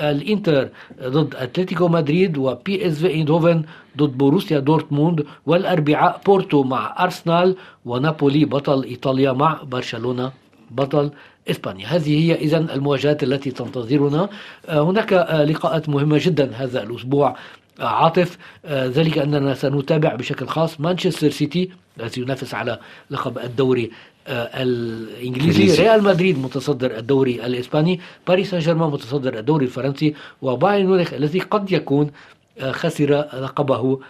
[0.00, 0.68] الإنتر
[1.02, 3.62] ضد أتلتيكو مدريد وبي اس في ايندهوفن
[3.96, 5.24] ضد بوروسيا دورتموند.
[5.46, 10.32] والأربعاء بورتو مع أرسنال ونابولي بطل إيطاليا مع برشلونة
[10.70, 11.10] بطل
[11.50, 11.86] إسبانيا.
[11.86, 14.28] هذه هي اذا المواجهات التي تنتظرنا.
[14.68, 17.36] آه، هناك آه، لقاءات مهمة جدا هذا الأسبوع.
[17.80, 21.70] عاطف آه، ذلك أننا سنتابع بشكل خاص مانشستر سيتي
[22.00, 22.78] الذي ينافس على
[23.10, 23.90] لقب الدوري
[24.26, 25.82] آه، الإنجليزي.
[25.82, 31.72] ريال مدريد متصدر الدوري الإسباني باريس سان جيرمان متصدر الدوري الفرنسي وبايرن ميونخ الذي قد
[31.72, 32.10] يكون
[32.58, 34.00] آه، خسر لقبه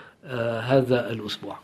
[0.62, 1.58] هذا الأسبوع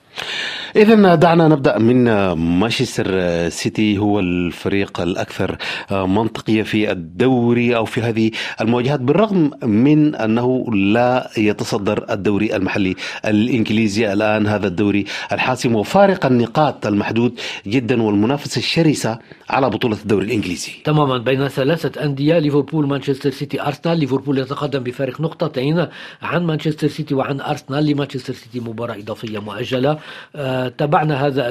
[0.76, 3.08] إذا دعنا نبدأ من مانشستر
[3.48, 5.56] سيتي هو الفريق الأكثر
[5.90, 12.94] منطقية في الدوري أو في هذه المواجهات بالرغم من أنه لا يتصدر الدوري المحلي
[13.24, 19.18] الإنجليزي الآن هذا الدوري الحاسم وفارق النقاط المحدود جدا والمنافسة الشرسة
[19.50, 20.72] على بطولة الدوري الإنجليزي.
[20.84, 21.18] تماما.
[21.18, 23.98] بين ثلاثة أندية ليفربول مانشستر سيتي أرسنال.
[23.98, 25.86] ليفربول يتقدم بفارق نقطتين
[26.22, 27.86] عن مانشستر سيتي وعن أرسنال.
[27.86, 29.98] لمانشستر سيتي مباراة إضافية مؤجلة.
[30.36, 31.48] آه، تابعنا هذا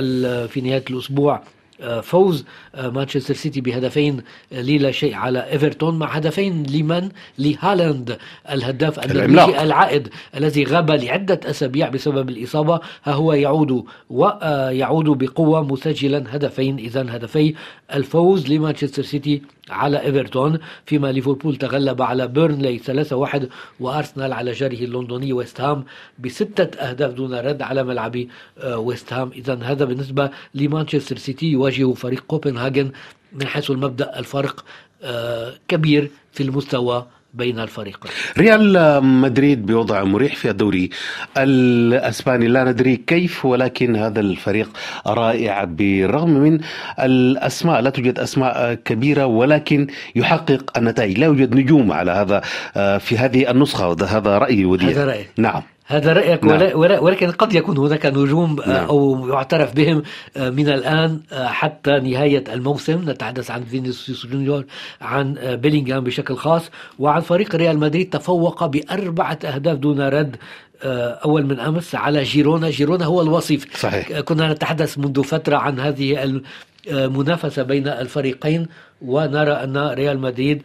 [0.48, 1.42] في نهاية الأسبوع
[1.82, 2.46] آه، فوز
[2.76, 4.22] آه، مانشستر سيتي بهدفين
[4.54, 7.10] آه، للا شيء على إيفرتون مع هدفين لمن؟
[7.40, 8.18] لهالاند
[8.52, 9.62] الهداف النرويجي.
[9.64, 12.80] العائد الذي غاب لعدة أسابيع بسبب الإصابة.
[13.04, 17.54] ها هو يعود ويعود بقوة مسجلا هدفين إذا هدفي
[17.94, 19.42] الفوز لمانشستر سيتي.
[19.70, 23.44] على إيفرتون فيما ليفربول تغلب على بيرنلي 3-1
[23.80, 25.86] وأرسنال على جاره اللندني ويست هام
[26.20, 28.26] بستة أهداف دون رد على ملعب
[28.60, 29.32] آه، ويست هام.
[29.32, 32.92] إذا هذا بالنسبة لمانشستر سيتي يواجه فريق كوبنهاجن
[33.34, 34.66] من حيث المبدأ الفرق
[35.04, 37.06] آه، كبير في المستوى
[37.36, 38.12] بين الفريقين.
[38.38, 40.90] ريال مدريد بوضع مريح في الدوري
[41.38, 42.48] الأسباني.
[42.48, 44.70] لا ندري كيف ولكن هذا الفريق
[45.08, 46.60] رائع بالرغم من
[47.00, 47.82] الأسماء.
[47.82, 51.20] لا توجد أسماء كبيرة ولكن يحقق النتائج.
[51.20, 52.42] لا يوجد نجوم على هذا
[52.98, 53.96] في هذه النسخة.
[54.08, 55.30] هذا رايي ودي هذا رأيك.
[55.38, 55.75] نعم.
[55.88, 56.56] هذا رأيك نعم.
[56.58, 58.86] ولا- ولا- ولكن قد يكون هناك نجوم آه، نعم.
[58.86, 60.04] أو يعترف بهم
[60.38, 64.66] آه، من الآن آه، حتى نهاية الموسم نتحدث عن فينيسيوس جونيور
[65.02, 66.70] عن بيلينغهام بشكل خاص
[67.00, 70.36] وعن فريق ريال مدريد تفوق بأربعة أهداف دون رد
[70.84, 74.20] أول من أمس على جيرونا جيرونا هو الوصيف صحيح.
[74.20, 76.40] كنا نتحدث منذ فترة عن هذه
[76.88, 78.68] المنافسة بين الفريقين
[79.02, 80.62] ونرى أن ريال مدريد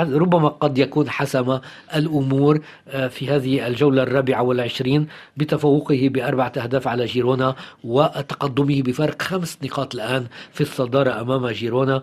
[0.00, 1.58] ربما قد يكون حسم
[1.96, 5.06] الأمور آه، في هذه الجولة الرابعة والعشرين
[5.36, 7.54] بتفوقه بأربعة أهداف على جيرونا
[7.84, 12.02] وتقدمه بفرق خمس نقاط الآن في الصدارة أمام جيرونا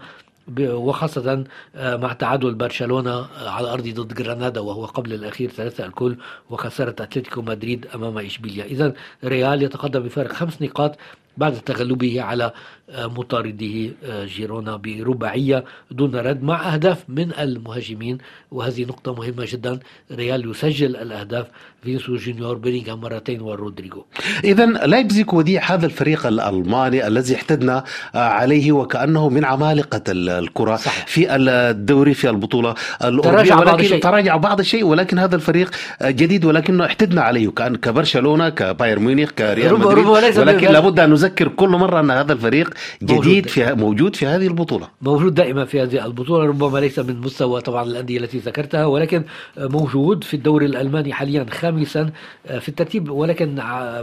[0.60, 1.44] وخاصة
[1.76, 6.18] آه، مع تعادل برشلونة آه، على أرض ضد جرانادا وهو قبل الأخير ثلاثة الكل
[6.50, 8.66] وخسارة أتلتيكو مدريد أمام إشبيليا.
[8.66, 10.98] إذا ريال يتقدم بفارق خمس نقاط
[11.40, 12.52] بعد تغلبه على
[12.90, 18.18] آه، مطارده آه، جيرونا برباعية دون رد مع أهداف من المهاجمين.
[18.52, 19.80] وهذه نقطة مهمة جدا.
[20.12, 21.46] ريال يسجل الأهداف
[21.84, 24.04] فينيسيوس جونيور بيلينغهام مرتين ورودريجو.
[24.44, 27.84] اذا لايبزيج وديع هذا الفريق الألماني الذي اعتدنا
[28.16, 31.08] آه، عليه وكأنه من عمالقة ال- الكرة صحيح.
[31.08, 33.32] في الدوري في البطولة الأوروبية.
[33.32, 34.02] تراجع بعض الشيء.
[34.02, 35.72] تراجع بعض الشيء ولكن هذا الفريق
[36.04, 40.06] جديد ولكنه احتدنا عليه كأن كبرشلونة كبايرن ميونخ كريال مدريد.
[40.06, 43.22] ولكن لابد أن نذكر كل مرة أن هذا الفريق موجود.
[43.22, 47.62] جديد في موجود في هذه البطولة موجود دائما في هذه البطولة ربما ليس من مستوى
[47.62, 49.24] طبعا الأندية التي ذكرتها ولكن
[49.58, 52.12] موجود في الدوري الألماني حاليا خامسا
[52.60, 53.56] في الترتيب ولكن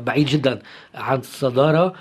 [0.06, 0.58] بعيد جدا
[0.94, 1.92] عن الصدارة آه،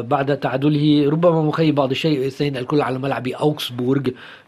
[0.00, 4.02] بعد تعادله ربما مخيب بعض الشيء اثنين الكل على ملعب أوكسبورغ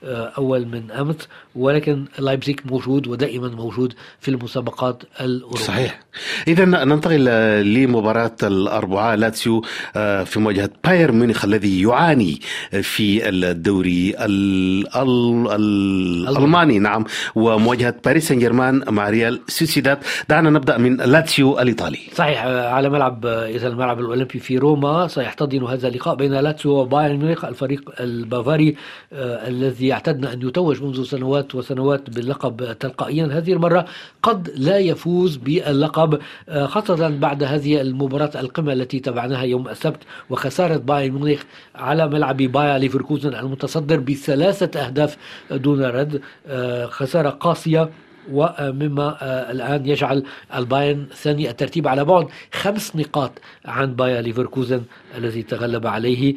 [0.04, 5.60] آه، أول من أمس ولكن لايبزيج موجود ودائما موجود في المسابقات الأوروبية.
[5.64, 6.00] صحيح.
[6.48, 9.62] اذا ننتقل آه، لمباراة الأربعاء لاتسيو
[9.96, 12.40] آه، في مواجهة بايرن ميونخ الذي يعاني
[12.82, 19.98] في الدوري ال- ال- ال- الالماني نعم ومواجهة باريس سان جيرمان مع ريال سوسيداد.
[20.28, 21.98] دعنا نبدأ من لاتسيو الإيطالي.
[22.14, 26.72] صحيح آه، على ملعب آه، إذا الملعب الأولمبي في روما سيحتضن هذا اللقاء بين لاتسيو
[26.72, 28.76] وبايرن ميونخ الفريق البافاري
[29.12, 33.84] آه، الذي اعتدنا أن يتوج منذ سنوات وسنوات باللقب تلقائيا هذه المرة
[34.22, 36.18] قد لا يفوز باللقب
[36.48, 41.42] آه، خاصة بعد هذه المباراة القمة التي تابعناها يوم السبت وخسارة بايرن ميونخ
[41.74, 45.16] على ملعب باير ليفركوزن المتصدر بثلاثة أهداف
[45.50, 47.90] دون رد آه، خسارة قاسية
[48.32, 53.32] ومما آه، الآن يجعل البايرن ثاني الترتيب على بعد خمس نقاط
[53.64, 54.82] عن باير ليفركوزن
[55.16, 56.34] الذي تغلب عليه.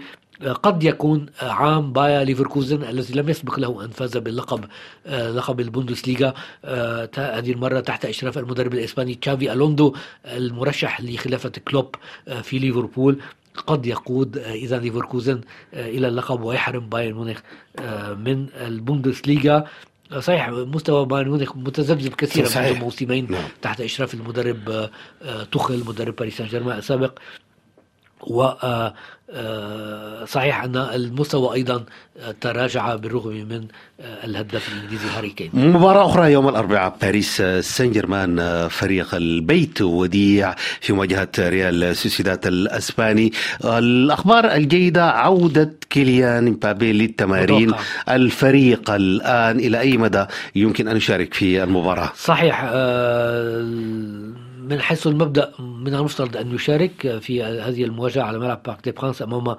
[0.63, 4.65] قد يكون عام باير ليفركوزن الذي لم يسبق له أن فاز باللقب
[5.07, 6.33] آه، لقب البوندسليغا.
[6.65, 11.95] آه، هذه المرة تحت إشراف المدرب الإسباني تشافي ألونسو المرشح لخلافة كلوب
[12.27, 13.19] آه، في ليفربول.
[13.67, 15.41] قد يقود آه، إذا ليفركوزن
[15.73, 17.39] آه، إلى اللقب ويحرم بايرن ميونخ
[17.79, 19.57] آه، من البوندسليغا.
[19.57, 19.65] آه،
[20.19, 22.61] صحيح مستوى بايرن ميونخ متذبذب كثيرا.
[22.61, 23.43] منذ موسمين نعم.
[23.61, 24.89] تحت إشراف المدرب
[25.21, 27.19] آه، توخيل مدرب باريس سان جيرمان السابق
[28.21, 28.93] و آه،
[29.31, 31.83] آه، صحيح أن المستوى أيضا
[32.19, 33.65] آه، تراجع بالرغم من
[34.23, 35.49] الهداف الإنجليزي هاري كين.
[35.53, 43.31] مباراة أخرى يوم الأربعاء باريس سان جيرمان فريق البيت وديع في مواجهة ريال سوسيداد الأسباني.
[43.65, 48.15] الأخبار الجيدة عودة كيليان مبابي للتمارين متوقع.
[48.15, 49.59] الفريق الآن.
[49.59, 52.69] إلى أي مدى يمكن أن يشارك في المباراة؟ صحيح
[54.69, 59.21] من حيث المبدأ من المفترض أن يشارك في هذه المواجهة على ملعب بارك دي برانس
[59.21, 59.57] أمام آه،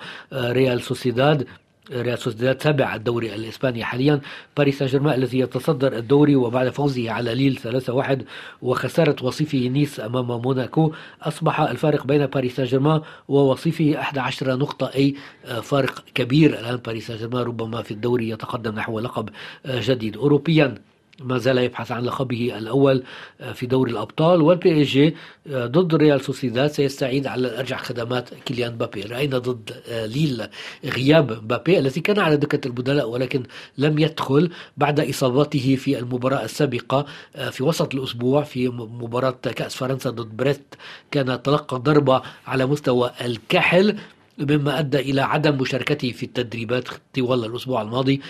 [0.53, 1.47] ريال سوسيداد.
[1.93, 4.21] ريال سوسيداد سابع الدوري الإسباني حاليا.
[4.57, 8.25] باريس سان جيرمان الذي يتصدر الدوري وبعد فوزه على ليل 3-1
[8.63, 10.93] وخسارة وصيفه نيس أمام موناكو.
[11.23, 15.15] أصبح الفارق بين باريس سان جيرمان ووصيفه 11 نقطة أي
[15.47, 16.59] آه، فارق كبير.
[16.61, 19.29] الآن باريس سان جيرمان ربما في الدوري يتقدم نحو لقب
[19.67, 20.17] آه، جديد.
[20.17, 20.75] اوروبيا
[21.21, 23.03] ما زال يبحث عن لقبه الأول
[23.41, 25.17] آه، في دوري الأبطال والبي اس جي
[25.47, 29.03] آه، ضد ريال سوسيداد سيستعيد على الأرجح خدمات كيليان مبابي.
[29.03, 30.47] رأينا ضد آه، ليل
[30.85, 33.43] غياب مبابي الذي كان على دكة البدلاء ولكن
[33.79, 37.07] لم يدخل بعد إصابته في المباراة السابقة
[37.51, 40.75] في وسط الأسبوع في مباراة كأس فرنسا ضد بريست.
[41.11, 43.97] كان تلقى ضربه على مستوى الكاحل
[44.39, 48.21] مما أدى إلى عدم مشاركته في التدريبات طوال الأسبوع الماضي.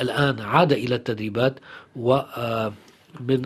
[0.00, 1.54] الآن عاد إلى التدريبات
[1.96, 2.72] و آه،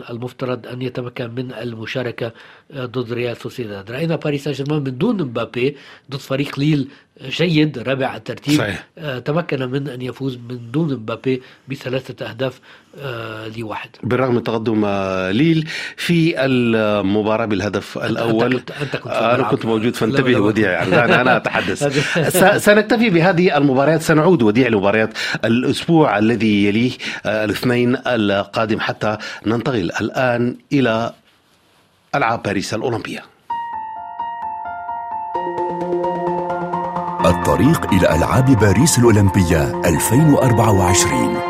[0.09, 2.31] المفترض أن يتمكن من المشاركة
[2.75, 3.91] ضد ريال سوسيداد.
[3.91, 5.75] رأينا باريس سان جيرمان من دون مبابي
[6.11, 6.87] ضد فريق ليل
[7.29, 8.57] جيد رابع الترتيب.
[8.57, 8.87] صحيح.
[8.97, 12.59] آه، تمكن من أن يفوز من دون مبابي بثلاثة أهداف
[12.99, 13.89] آه، لواحد.
[14.03, 18.53] بالرغم من تقدم آه، ليل في المباراة بالهدف الأول.
[18.59, 19.51] كنت- أنت كنت الملعب.
[19.51, 20.39] كنت موجود فانتبه.
[20.39, 21.73] وديع يعني هذا-
[22.29, 24.01] س- سنكتفي بهذه المباريات.
[24.01, 25.09] سنعود وديع لمباريات
[25.45, 26.91] الأسبوع الذي يليه
[27.25, 31.13] آه، الاثنين القادم حتى ننتقل الآن إلى
[32.15, 33.23] ألعاب باريس الأولمبية.
[37.25, 41.46] الطريق إلى ألعاب باريس الأولمبية 2024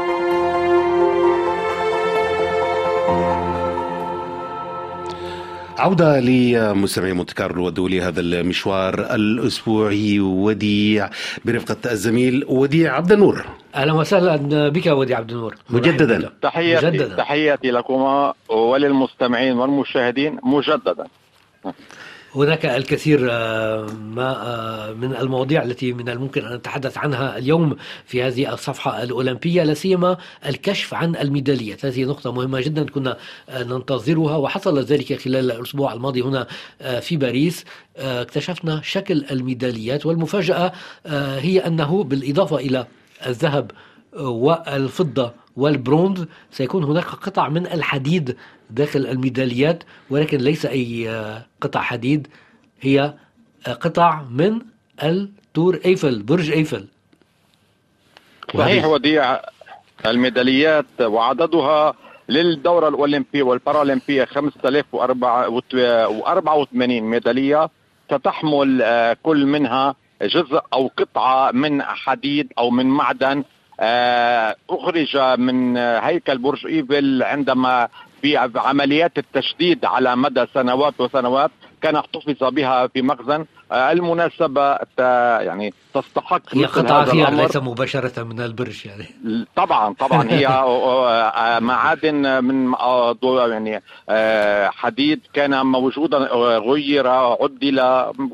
[5.78, 11.10] عودة لمستمعي مونte كارلو والدولي هذا المشوار الأسبوعي وديع
[11.46, 13.46] برفقة الزميل وديع عبد النور.
[13.76, 15.56] أهلا وسهلا بك ودي عبد النور.
[15.70, 16.32] مجدداً.
[16.42, 17.16] تحياتي مجددا.
[17.16, 21.08] تحياتي لكما وللمستمعين والمشاهدين مجددا.
[22.38, 27.76] هناك الكثير آه، ما آه، من المواضيع التي من الممكن أن نتحدث عنها اليوم
[28.06, 33.18] في هذه الصفحة الأولمبية لا سيما الكشف عن الميداليات، هذه نقطة مهمة جدا كنا
[33.50, 36.48] آه، ننتظرها وحصل ذلك خلال الأسبوع الماضي هنا
[37.02, 37.66] في باريس.
[37.98, 40.72] اكتشفنا شكل الميداليات والمفاجأة
[41.40, 42.88] هي أنه بالإضافة إلى
[43.28, 43.72] الذهب
[44.14, 48.36] والفضة والبرونز سيكون هناك قطع من الحديد
[48.70, 52.28] داخل الميداليات ولكن ليس أي آه، قطع حديد.
[52.82, 53.14] هي
[53.68, 54.60] آه، قطع من
[55.04, 56.88] ال Tour Eiffel برج إيفل.
[58.58, 59.40] صحيح وديع
[60.06, 61.94] الميداليات وعددها
[62.30, 67.70] للدورة الأولمبية والبارالمبية 5084 ميدالية.
[68.12, 73.44] ستحمل آه، كل منها جزء أو قطعة من حديد أو من معدن
[74.70, 77.88] أخرج من هيكل برج إيفل عندما
[78.22, 81.52] في عمليات التشديد على مدى سنوات وسنوات
[81.82, 83.46] كان احتفظ بها في مخزن.
[83.72, 85.00] آه، المناسبة ت-
[85.42, 87.30] يعني تستحق هي قطعة فيها.
[87.30, 89.06] ليس مباشرة من البرج يعني.
[89.56, 90.30] طبعا طبعا.
[90.32, 93.16] هي آه، معادن من آه،
[93.48, 95.20] يعني آه، حديد.
[95.34, 97.82] كان موجودا آه، غير عدل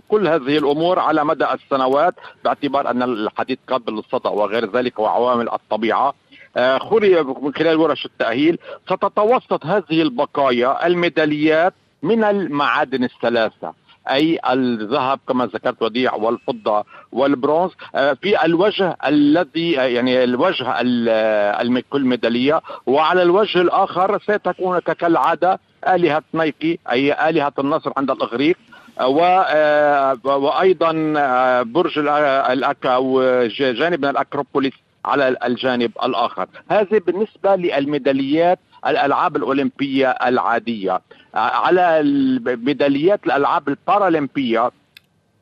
[0.09, 6.07] كل هذه الأمور على مدى السنوات باعتبار أن الحديد قابل للصدع وغير ذلك وعوامل الطبيعة.
[6.07, 6.13] آه،
[6.56, 8.58] خلي من خلال ورش التأهيل.
[8.86, 11.74] ستتوسط هذه البقايا الميداليات
[12.04, 13.74] من المعادن الثلاثة
[14.10, 17.72] أي الذهب كما ذكرت وديع والفضة والبرونز.
[17.95, 20.66] آه، في الوجه الذي آه، يعني الوجه
[21.10, 22.62] آه، كل ميدالية.
[22.86, 28.58] وعلى الوجه الآخر ستكون كالعادة آلهة نايكي أي آلهة النصر عند الإغريق.
[28.99, 33.22] آه، آه، وأيضا آه، برج الأك أو
[33.58, 34.74] جانب من الأكروبوليس
[35.06, 36.47] على الجانب الآخر.
[36.72, 41.01] هذه بالنسبة للميداليات الألعاب الأولمبية العادية.
[41.36, 44.72] آه، على الميداليات الألعاب البارالمبية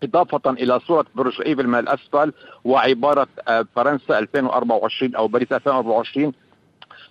[0.04, 2.34] إضافة إلى صورة برج إيفل من الأسفل
[2.64, 6.34] وعبارة آه، فرنسا 2024 أو باريس 2024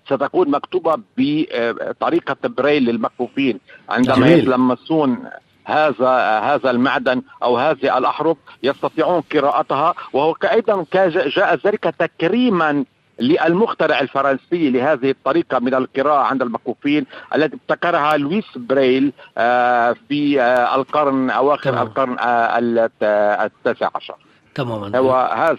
[0.06, 3.60] ستكون مكتوبة بطريقة بريل للمكفوفين.
[3.88, 4.38] عندما جميل.
[4.38, 5.24] يتلمسون
[5.70, 12.84] هذا هذا المعدن أو هذه الاحرف يستطيعون قراءتها وهو أيضا جاء ذلك تكريما
[13.20, 20.74] للمخترع الفرنسي لهذه الطريقة من القراءة عند المكفوفين التي ابتكرها لويس بريل آه، في آه،
[20.74, 21.86] القرن أواخر تمام.
[21.86, 23.02] القرن آه، الت-
[23.44, 24.14] التاسع عشر.
[24.54, 24.98] تماما.
[24.98, 25.58] هو هذا.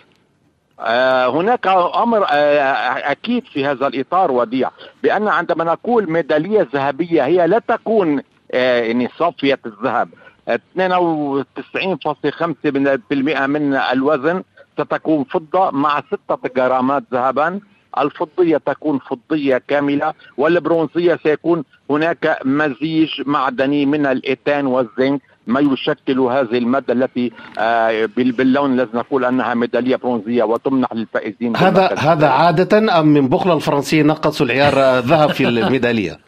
[0.80, 2.26] آه، هناك أمر
[3.12, 4.70] أكيد في هذا الإطار وديع
[5.04, 8.22] بأن عندما نقول ميدالية ذهبية هي لا تكون
[8.54, 10.10] يعني صافية الذهب.
[10.50, 14.44] 92.5% من الوزن
[14.80, 17.60] ستكون فضة مع ستة جرامات ذهبا.
[17.98, 25.22] الفضية تكون فضية كاملة والبرونزية سيكون هناك مزيج معدني من الإيتان والزنك.
[25.48, 31.58] ما يشكل هذه المادة التي آه، بال- باللون الذي نقول أنها ميدالية برونزية وتمنح للفائزين
[31.58, 36.20] هذا هذا عادة أم من بخلة الفرنسيين نقصوا العيار آه، ذهب في الميدالية؟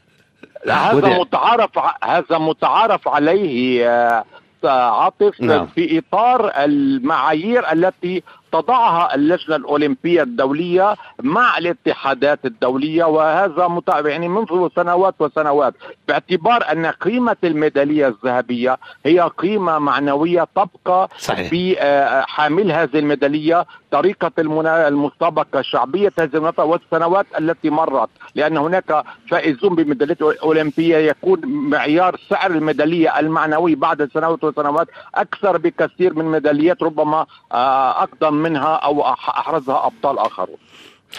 [0.71, 1.19] هذا.
[1.19, 1.69] متعارف
[2.03, 4.23] هذا متعارف عليه آه،
[4.65, 5.67] عاطف نعم.
[5.67, 13.99] في إطار المعايير التي تضعها اللجنة الأولمبية الدولية مع الاتحادات الدولية وهذا متع...
[13.99, 15.73] يعني منذ سنوات وسنوات
[16.07, 21.49] باعتبار أن قيمة الميدالية الذهبية هي قيمة معنوية تبقى صحيح.
[21.49, 24.31] في آه، حامل هذه الميدالية طريقة.
[24.37, 32.51] المسابقة شعبيه هذه المناطق والسنوات التي مرت لأن هناك فائزون بميداليات أولمبية يكون معيار سعر
[32.51, 39.85] الميدالية المعنوي بعد سنوات وسنوات أكثر بكثير من ميداليات ربما آه، أقدم منها أو أحرزها
[39.85, 40.57] أبطال آخرون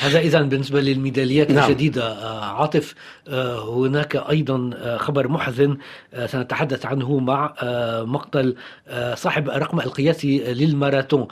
[0.00, 1.64] هذا اذا بالنسبة للميداليات نعم.
[1.64, 2.94] الجديدة آه، عاطف
[3.28, 5.76] آه، هناك أيضا آه، خبر محزن
[6.26, 7.54] سنتحدث عنه مع
[8.02, 8.56] مقتل
[9.14, 11.28] صاحب الرقم القياسي للماراثون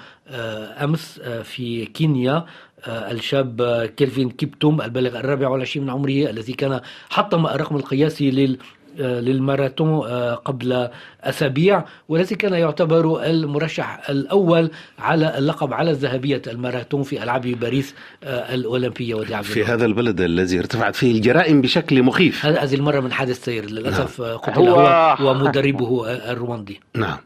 [0.83, 2.45] أمس في كينيا
[2.87, 3.63] الشاب
[3.97, 6.81] كيلفين كيبتوم البالغ الرابع والعشرين من عمره الذي كان
[7.11, 8.59] حطم الرقم القياسي لل
[8.99, 10.89] للماراثون آه، قبل
[11.25, 18.55] أسابيع والذي كان يعتبر المرشح الأول على اللقب على الذهبية الماراثون في ألعاب باريس آه،
[18.55, 19.65] الأولمبية ودي في.
[19.65, 22.47] هذا البلد الذي ارتفعت فيه الجرائم بشكل مخيف.
[22.47, 26.81] هذه المرة من حادث سير للأسف آه، قتل هو- ومدربه آه، الرواندي.
[26.97, 27.17] نعم.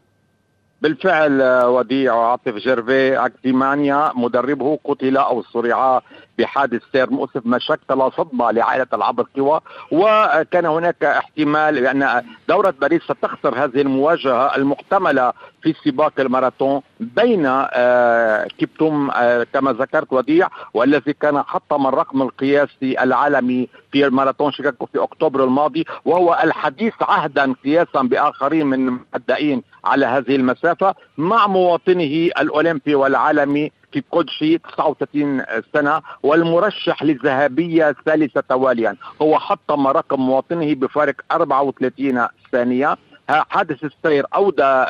[0.83, 6.03] بالفعل آه، وديع وعاطف جيرفي اكتيمانيا مدربه قتل أو صرع
[6.39, 9.61] بحادث سير مؤسف ما شكل صدمة لعائلة العاب القوى
[9.93, 15.33] وكان هناك احتمال بأن دورة باريس ستخسر هذه المواجهة المحتملة
[15.63, 23.03] في سباق الماراثون بين آه، كيبتوم آه، كما ذكرت وديع والذي كان حطم الرقم القياسي
[23.03, 30.07] العالمي في الماراثون شيكاغو في أكتوبر الماضي وهو الحديث عهدا قياسا بآخرين من المبدئين على
[30.07, 35.43] هذه المسافة مع مواطنه الأولمبي والعالمي في كوتشي 39
[35.75, 38.97] سنة والمرشح للذهبية الثالثة تواليا.
[39.23, 42.97] هو حطم رقم مواطنه بفارق 34 ثانية.
[43.31, 44.85] ها- حادث السير أودى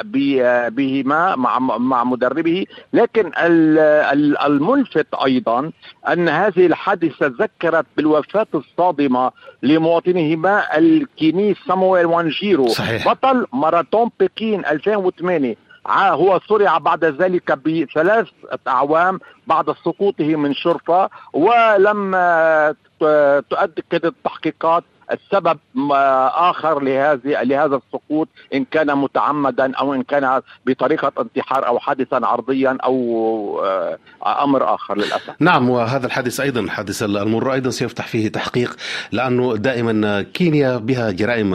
[0.70, 2.66] بهما مع مع مدربه.
[2.92, 3.78] لكن ال-
[4.12, 5.70] ال- الملفت أيضا
[6.08, 9.30] أن هذه الحادثة ذكرت بالوفاة الصادمة
[9.62, 12.68] لمواطنهما الكيني سامويل وانجيرو.
[12.68, 13.08] صحيح.
[13.12, 18.26] بطل ماراثون بكين 2008 ع- هو صرع بعد ذلك بثلاث
[18.68, 25.58] أعوام بعد سقوطه من شرفه ولما ت- تؤكد التحقيقات السبب
[26.34, 32.78] آخر لهذه لهذا السقوط إن كان متعمدا أو إن كان بطريقة انتحار أو حادثا عرضيا
[32.84, 32.96] أو
[33.64, 35.30] آه، أمر آخر للأسف.
[35.40, 38.76] نعم وهذا الحادث أيضا الحادث المر أيضا سيفتح فيه تحقيق
[39.12, 41.54] لأنه دائما كينيا بها جرائم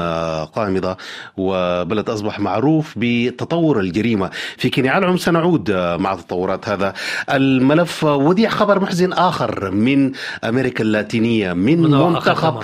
[0.56, 0.98] قامضة
[1.38, 4.30] وبلد أصبح معروف بتطور الجريمة.
[4.58, 6.94] في كينيا على العموم سنعود مع تطورات هذا
[7.34, 8.04] الملف.
[8.04, 10.12] وديع خبر محزن آخر من
[10.44, 12.64] أمريكا اللاتينية من منتخب كمان.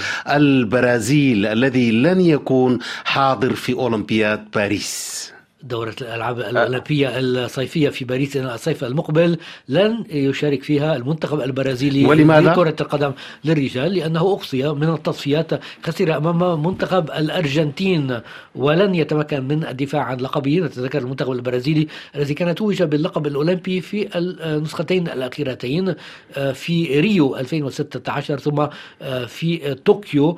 [0.78, 5.32] البرازيل الذي لن يكون حاضر في أولمبياد باريس
[5.64, 9.38] دورة الألعاب الأولمبية الصيفية في باريس الصيف المقبل
[9.70, 13.12] لن يشارك فيها المنتخب البرازيلي ولماذا؟ لكرة القدم
[13.46, 15.52] للرجال لأنه أقصي من التصفيات
[15.84, 18.20] خسر أمام منتخب الأرجنتين
[18.56, 24.18] ولن يتمكن من الدفاع عن لقبه نتذكر المنتخب البرازيلي الذي كان توج باللقب الأولمبي في
[24.18, 25.96] النسختين الأخيرتين
[26.38, 28.68] آه، في ريو 2016 ثم
[29.02, 30.38] آه، في طوكيو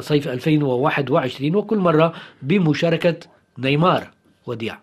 [0.00, 2.12] صيف 2021 وكل مرة
[2.42, 3.16] بمشاركة
[3.58, 4.10] نيمار
[4.46, 4.78] وديع.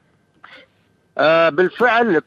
[1.17, 2.21] آه، بالفعل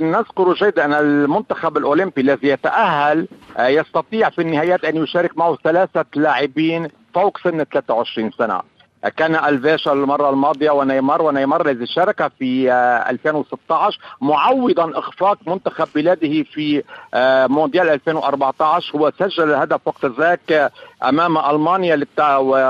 [0.00, 6.04] نذكر جيدا أن المنتخب الأولمبي الذي يتأهل آه، يستطيع في النهايات أن يشارك معه ثلاثة
[6.16, 8.60] لاعبين فوق سن 23 سنة.
[9.08, 16.42] كان ألفيش المرة الماضية ونيمار ونيمار الذي شارك في آه، 2016 معوضا إخفاق منتخب بلاده
[16.42, 16.82] في
[17.14, 20.70] آه، مونديال 2014 هو سجل الهدف وقت ذاك آه،
[21.08, 22.06] أمام ألمانيا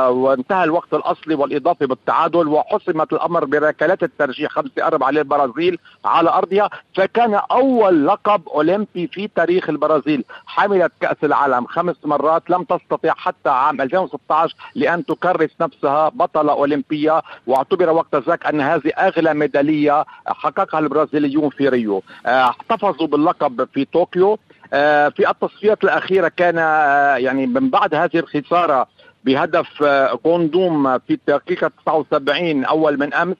[0.08, 7.34] وانتهى الوقت الأصلي والإضافي بالتعادل وحسمت الأمر بركلات الترجيح 5 4 للبرازيل على أرضها فكان
[7.34, 10.24] أول لقب أولمبي في تاريخ البرازيل.
[10.46, 17.22] حملت كأس العالم خمس مرات لم تستطع حتى عام 2016 لأن تكرس نفسها بطلة أولمبية
[17.46, 22.02] واعتبر وقت ذاك أن هذه أغلى ميدالية حققها البرازيليون في ريو.
[22.26, 24.38] آه، احتفظوا باللقب في طوكيو.
[25.10, 28.86] في التصفيات الأخيرة كان آه، يعني من بعد هذه الخسارة
[29.24, 33.36] بهدف آه، كوندوم في الدقيقة 79 أول من أمس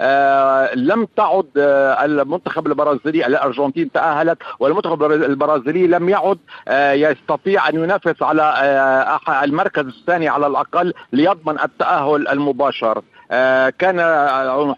[0.00, 7.74] آه، لم تعد آه، المنتخب البرازيلي الأرجنتين تأهلت والمنتخب البرازيلي لم يعد آه، يستطيع أن
[7.74, 13.02] ينافس على آه، المركز الثاني على الأقل ليضمن التأهل المباشر.
[13.30, 14.76] آه، كان آه،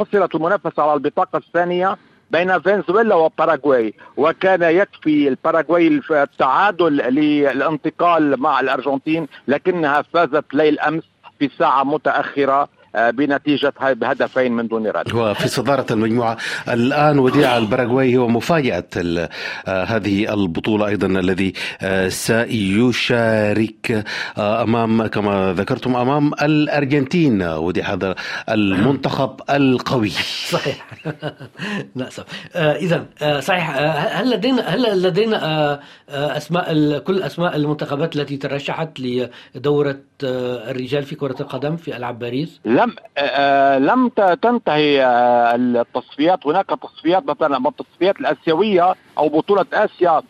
[0.00, 1.96] حصلت المنافسة على البطاقة الثانية
[2.32, 11.02] بين فنزويلا وباراغواي وكان يكفي الباراغواي التعادل للانتقال مع الأرجنتين لكنها فازت ليل أمس
[11.38, 12.68] في ساعه متأخرة.
[12.96, 16.36] بنتيجة ه- بهدفين من دون رد وفي صدارة المجموعة
[16.68, 19.28] الآن وديع الباراغواي هو مفاجأة ال-
[19.66, 24.04] آه، هذه البطولة أيضا الذي آه، سيشارك
[24.38, 27.42] آه، أمام كما ذكرتم أمام الأرجنتين.
[27.42, 28.14] وديع هذا
[28.48, 30.10] المنتخب القوي.
[30.50, 30.86] صحيح.
[31.94, 32.24] نأسف
[32.54, 33.70] آه إذا آه صحيح.
[33.76, 39.00] آه هل لدينا هل لدينا آه آه أسماء ال- كل أسماء المنتخبات التي ترشحت
[39.54, 45.54] لدورة آه الرجال في كرة القدم في ألعاب باريس؟ لم آه لم ت- تنتهي آه
[45.54, 46.46] التصفيات.
[46.46, 50.22] هناك تصفيات مثلا التصفيات الآسيوية أو بطولة آسيا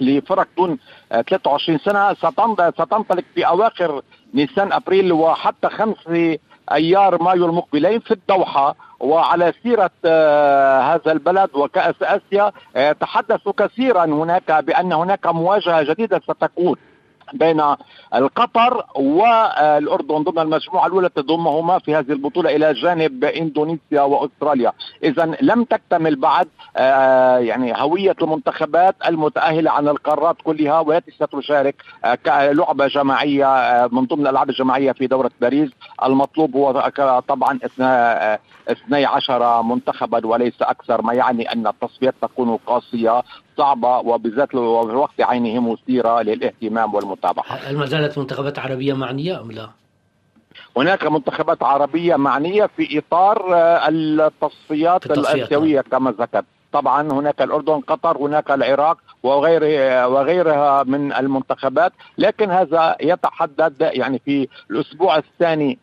[0.00, 0.78] لفرق دون
[1.12, 2.14] آه 23 سنة.
[2.14, 4.02] ستن- ستنطلق في أواخر
[4.34, 5.96] نيسان أبريل وحتى خمس
[6.72, 8.76] أيار مايو المقبلين في الدوحة.
[9.00, 16.20] وعلى سيرة آه هذا البلد وكأس آسيا آه تحدثوا كثيرا هناك بأن هناك مواجهة جديدة
[16.24, 16.76] ستكون.
[17.32, 17.62] بين
[18.14, 24.72] القطر والأردن ضمن المجموعة الأولى تضمهما في هذه البطولة إلى جانب إندونيسيا وأستراليا،
[25.04, 31.74] إذا لم تكتمل بعد آه، يعني هوية المنتخبات المتأهلة عن القارات كلها والتي ستشارك
[32.04, 35.70] آه، كلعبة جماعية آه، من ضمن الألعاب الجماعية في دورة باريس،
[36.04, 36.72] المطلوب هو
[37.28, 38.38] طبعا اثنا- آه،
[38.70, 43.22] 12 منتخبا وليس أكثر ما يعني أن التصفيات تكون قاسية.
[43.56, 47.44] صعبة وبذات وفي الوقت عينه مثيرة للاهتمام والمتابعة.
[47.44, 49.68] هل ما زالت منتخبات عربية معنية أم لا؟
[50.76, 56.44] هناك منتخبات عربية معنية في إطار آه، التصفيات التصفيات، الآسيوية كما ذكرت.
[56.72, 59.62] طبعا هناك الأردن قطر هناك العراق وغير
[60.06, 65.78] وغيرها من المنتخبات لكن هذا يتحدد يعني في الأسبوع الثاني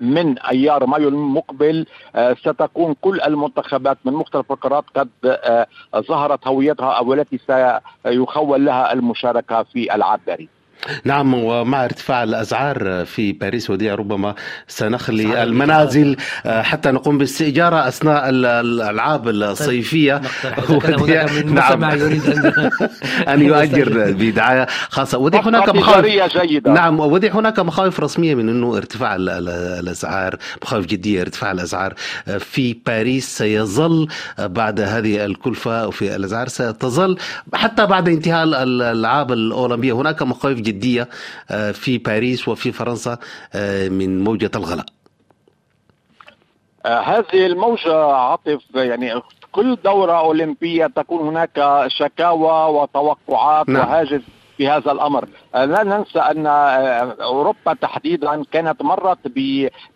[0.00, 1.86] من أيار مايو المقبل
[2.16, 5.66] آه، ستكون كل المنتخبات من مختلف القارات قد آه،
[5.96, 7.38] ظهرت هويتها أو التي
[8.04, 9.94] سيخول لها المشاركة في
[10.26, 10.55] باريس
[11.04, 14.34] نعم ومع ارتفاع الأسعار في باريس وديع ربما
[14.68, 16.16] سنخلي المنازل
[16.46, 20.20] آه، حتى نقوم باستئجارة أثناء ال- الألعاب الصيفية.
[20.68, 21.84] وديع- هناك من نعم.
[23.32, 25.18] أن يؤجر بدعاية خاصة.
[25.18, 25.96] وديع هناك مخاوف.
[26.66, 29.48] نعم وديع هناك مخاوف رسمية من أنه ارتفاع ال- ال-
[29.84, 31.94] الأسعار مخاوف جدية ارتفاع الأسعار
[32.38, 34.08] في باريس سيظل
[34.38, 37.18] آه، بعد هذه الكلفة في الأسعار ستظل
[37.54, 39.92] حتى بعد انتهاء ال- ال- الألعاب الأولمبية.
[39.92, 41.08] هناك مخاوف جدية
[41.50, 43.18] آه، في باريس وفي فرنسا
[43.54, 44.86] آه، من موجة الغلاء
[46.86, 49.20] آه، هذه الموجة عاطف يعني
[49.52, 53.88] كل دورة أولمبية تكون هناك شكاوى وتوقعات نعم.
[53.88, 54.20] وهاجس
[54.56, 56.46] في هذا الأمر لا ننسى أن
[57.22, 59.18] أوروبا تحديدا كانت مرت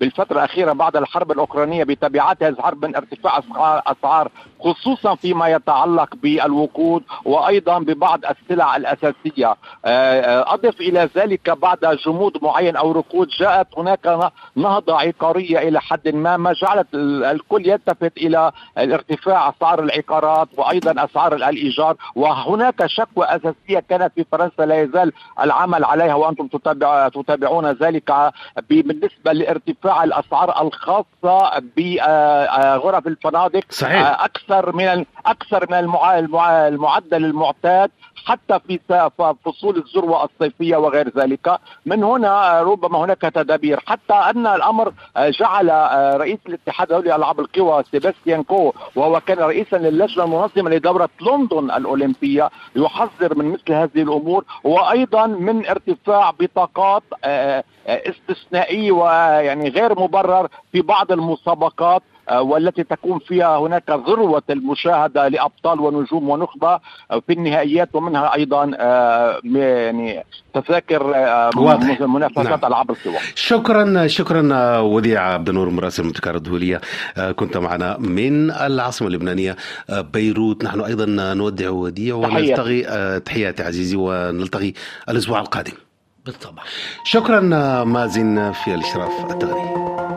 [0.01, 4.31] بالفترة الأخيرة بعد الحرب الأوكرانية بتبعات هذه الحرب من ارتفاع أسعار- أسعار
[4.61, 9.47] خصوصا فيما يتعلق بالوقود وأيضا ببعض السلع الأساسية.
[9.47, 15.81] آه، آه، أضف إلى ذلك بعد جمود معين أو ركود جاءت هناك نهضة عقارية إلى
[15.81, 21.97] حد ما ما جعلت ال- الكل يلتفت إلى ارتفاع أسعار العقارات وأيضا أسعار الإيجار.
[22.15, 28.33] وهناك شكوى أساسية كانت في فرنسا لا يزال العمل عليها وأنتم تتابع تتابعون ذلك
[28.71, 33.65] بالنسبة لارتفاع الأسعار الخاصة بغرف الفنادق.
[33.71, 34.07] صحيح.
[34.07, 37.91] آه، أكثر من أكثر من المع- المع- المعدل المعتاد
[38.27, 38.81] حتى في
[39.45, 41.59] فصول الذروة الصيفية وغير ذلك.
[41.87, 43.81] من هنا آه، ربما هناك تدابير.
[43.87, 49.39] حتى أن الأمر آه، جعل آه، رئيس الاتحاد الدولي لالعاب القوى سيباستيان كو وهو كان
[49.39, 57.03] رئيسا للجنة المنظمة لدورة لندن الأولمبية يحذر من مثل هذه الأمور وأيضا من ارتفاع بطاقات
[57.87, 62.03] استثنائي ويعني غير مبرر في بعض المسابقات.
[62.31, 69.41] والتي تكون فيها هناك ذروة المشاهدة لأبطال ونجوم ونخبة آه، في النهائيات ومنها أيضا آه،
[69.45, 70.25] يعني
[70.55, 71.51] تذاكر آه،.
[72.07, 72.59] منافسات نعم.
[72.65, 76.81] ألعاب السواق شكرا شكرا وديع عبد النور مراسل المتكرر الدولية
[77.17, 79.57] آه، كنت معنا من العاصمة اللبنانية
[79.91, 82.15] آه، بيروت نحن أيضا نودع وديع.
[82.15, 84.73] ونلتقي آه، تحياتي عزيزي ونلتقي
[85.09, 85.73] الأسبوع القادم
[86.27, 86.63] بالطبع
[87.05, 90.10] شكرا آه، مازن في الإشراف التقني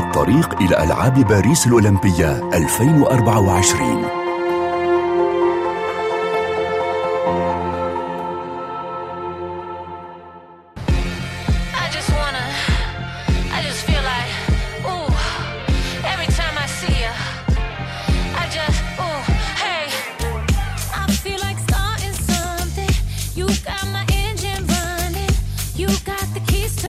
[0.00, 4.19] الطريق إلى ألعاب باريس الأولمبية 2024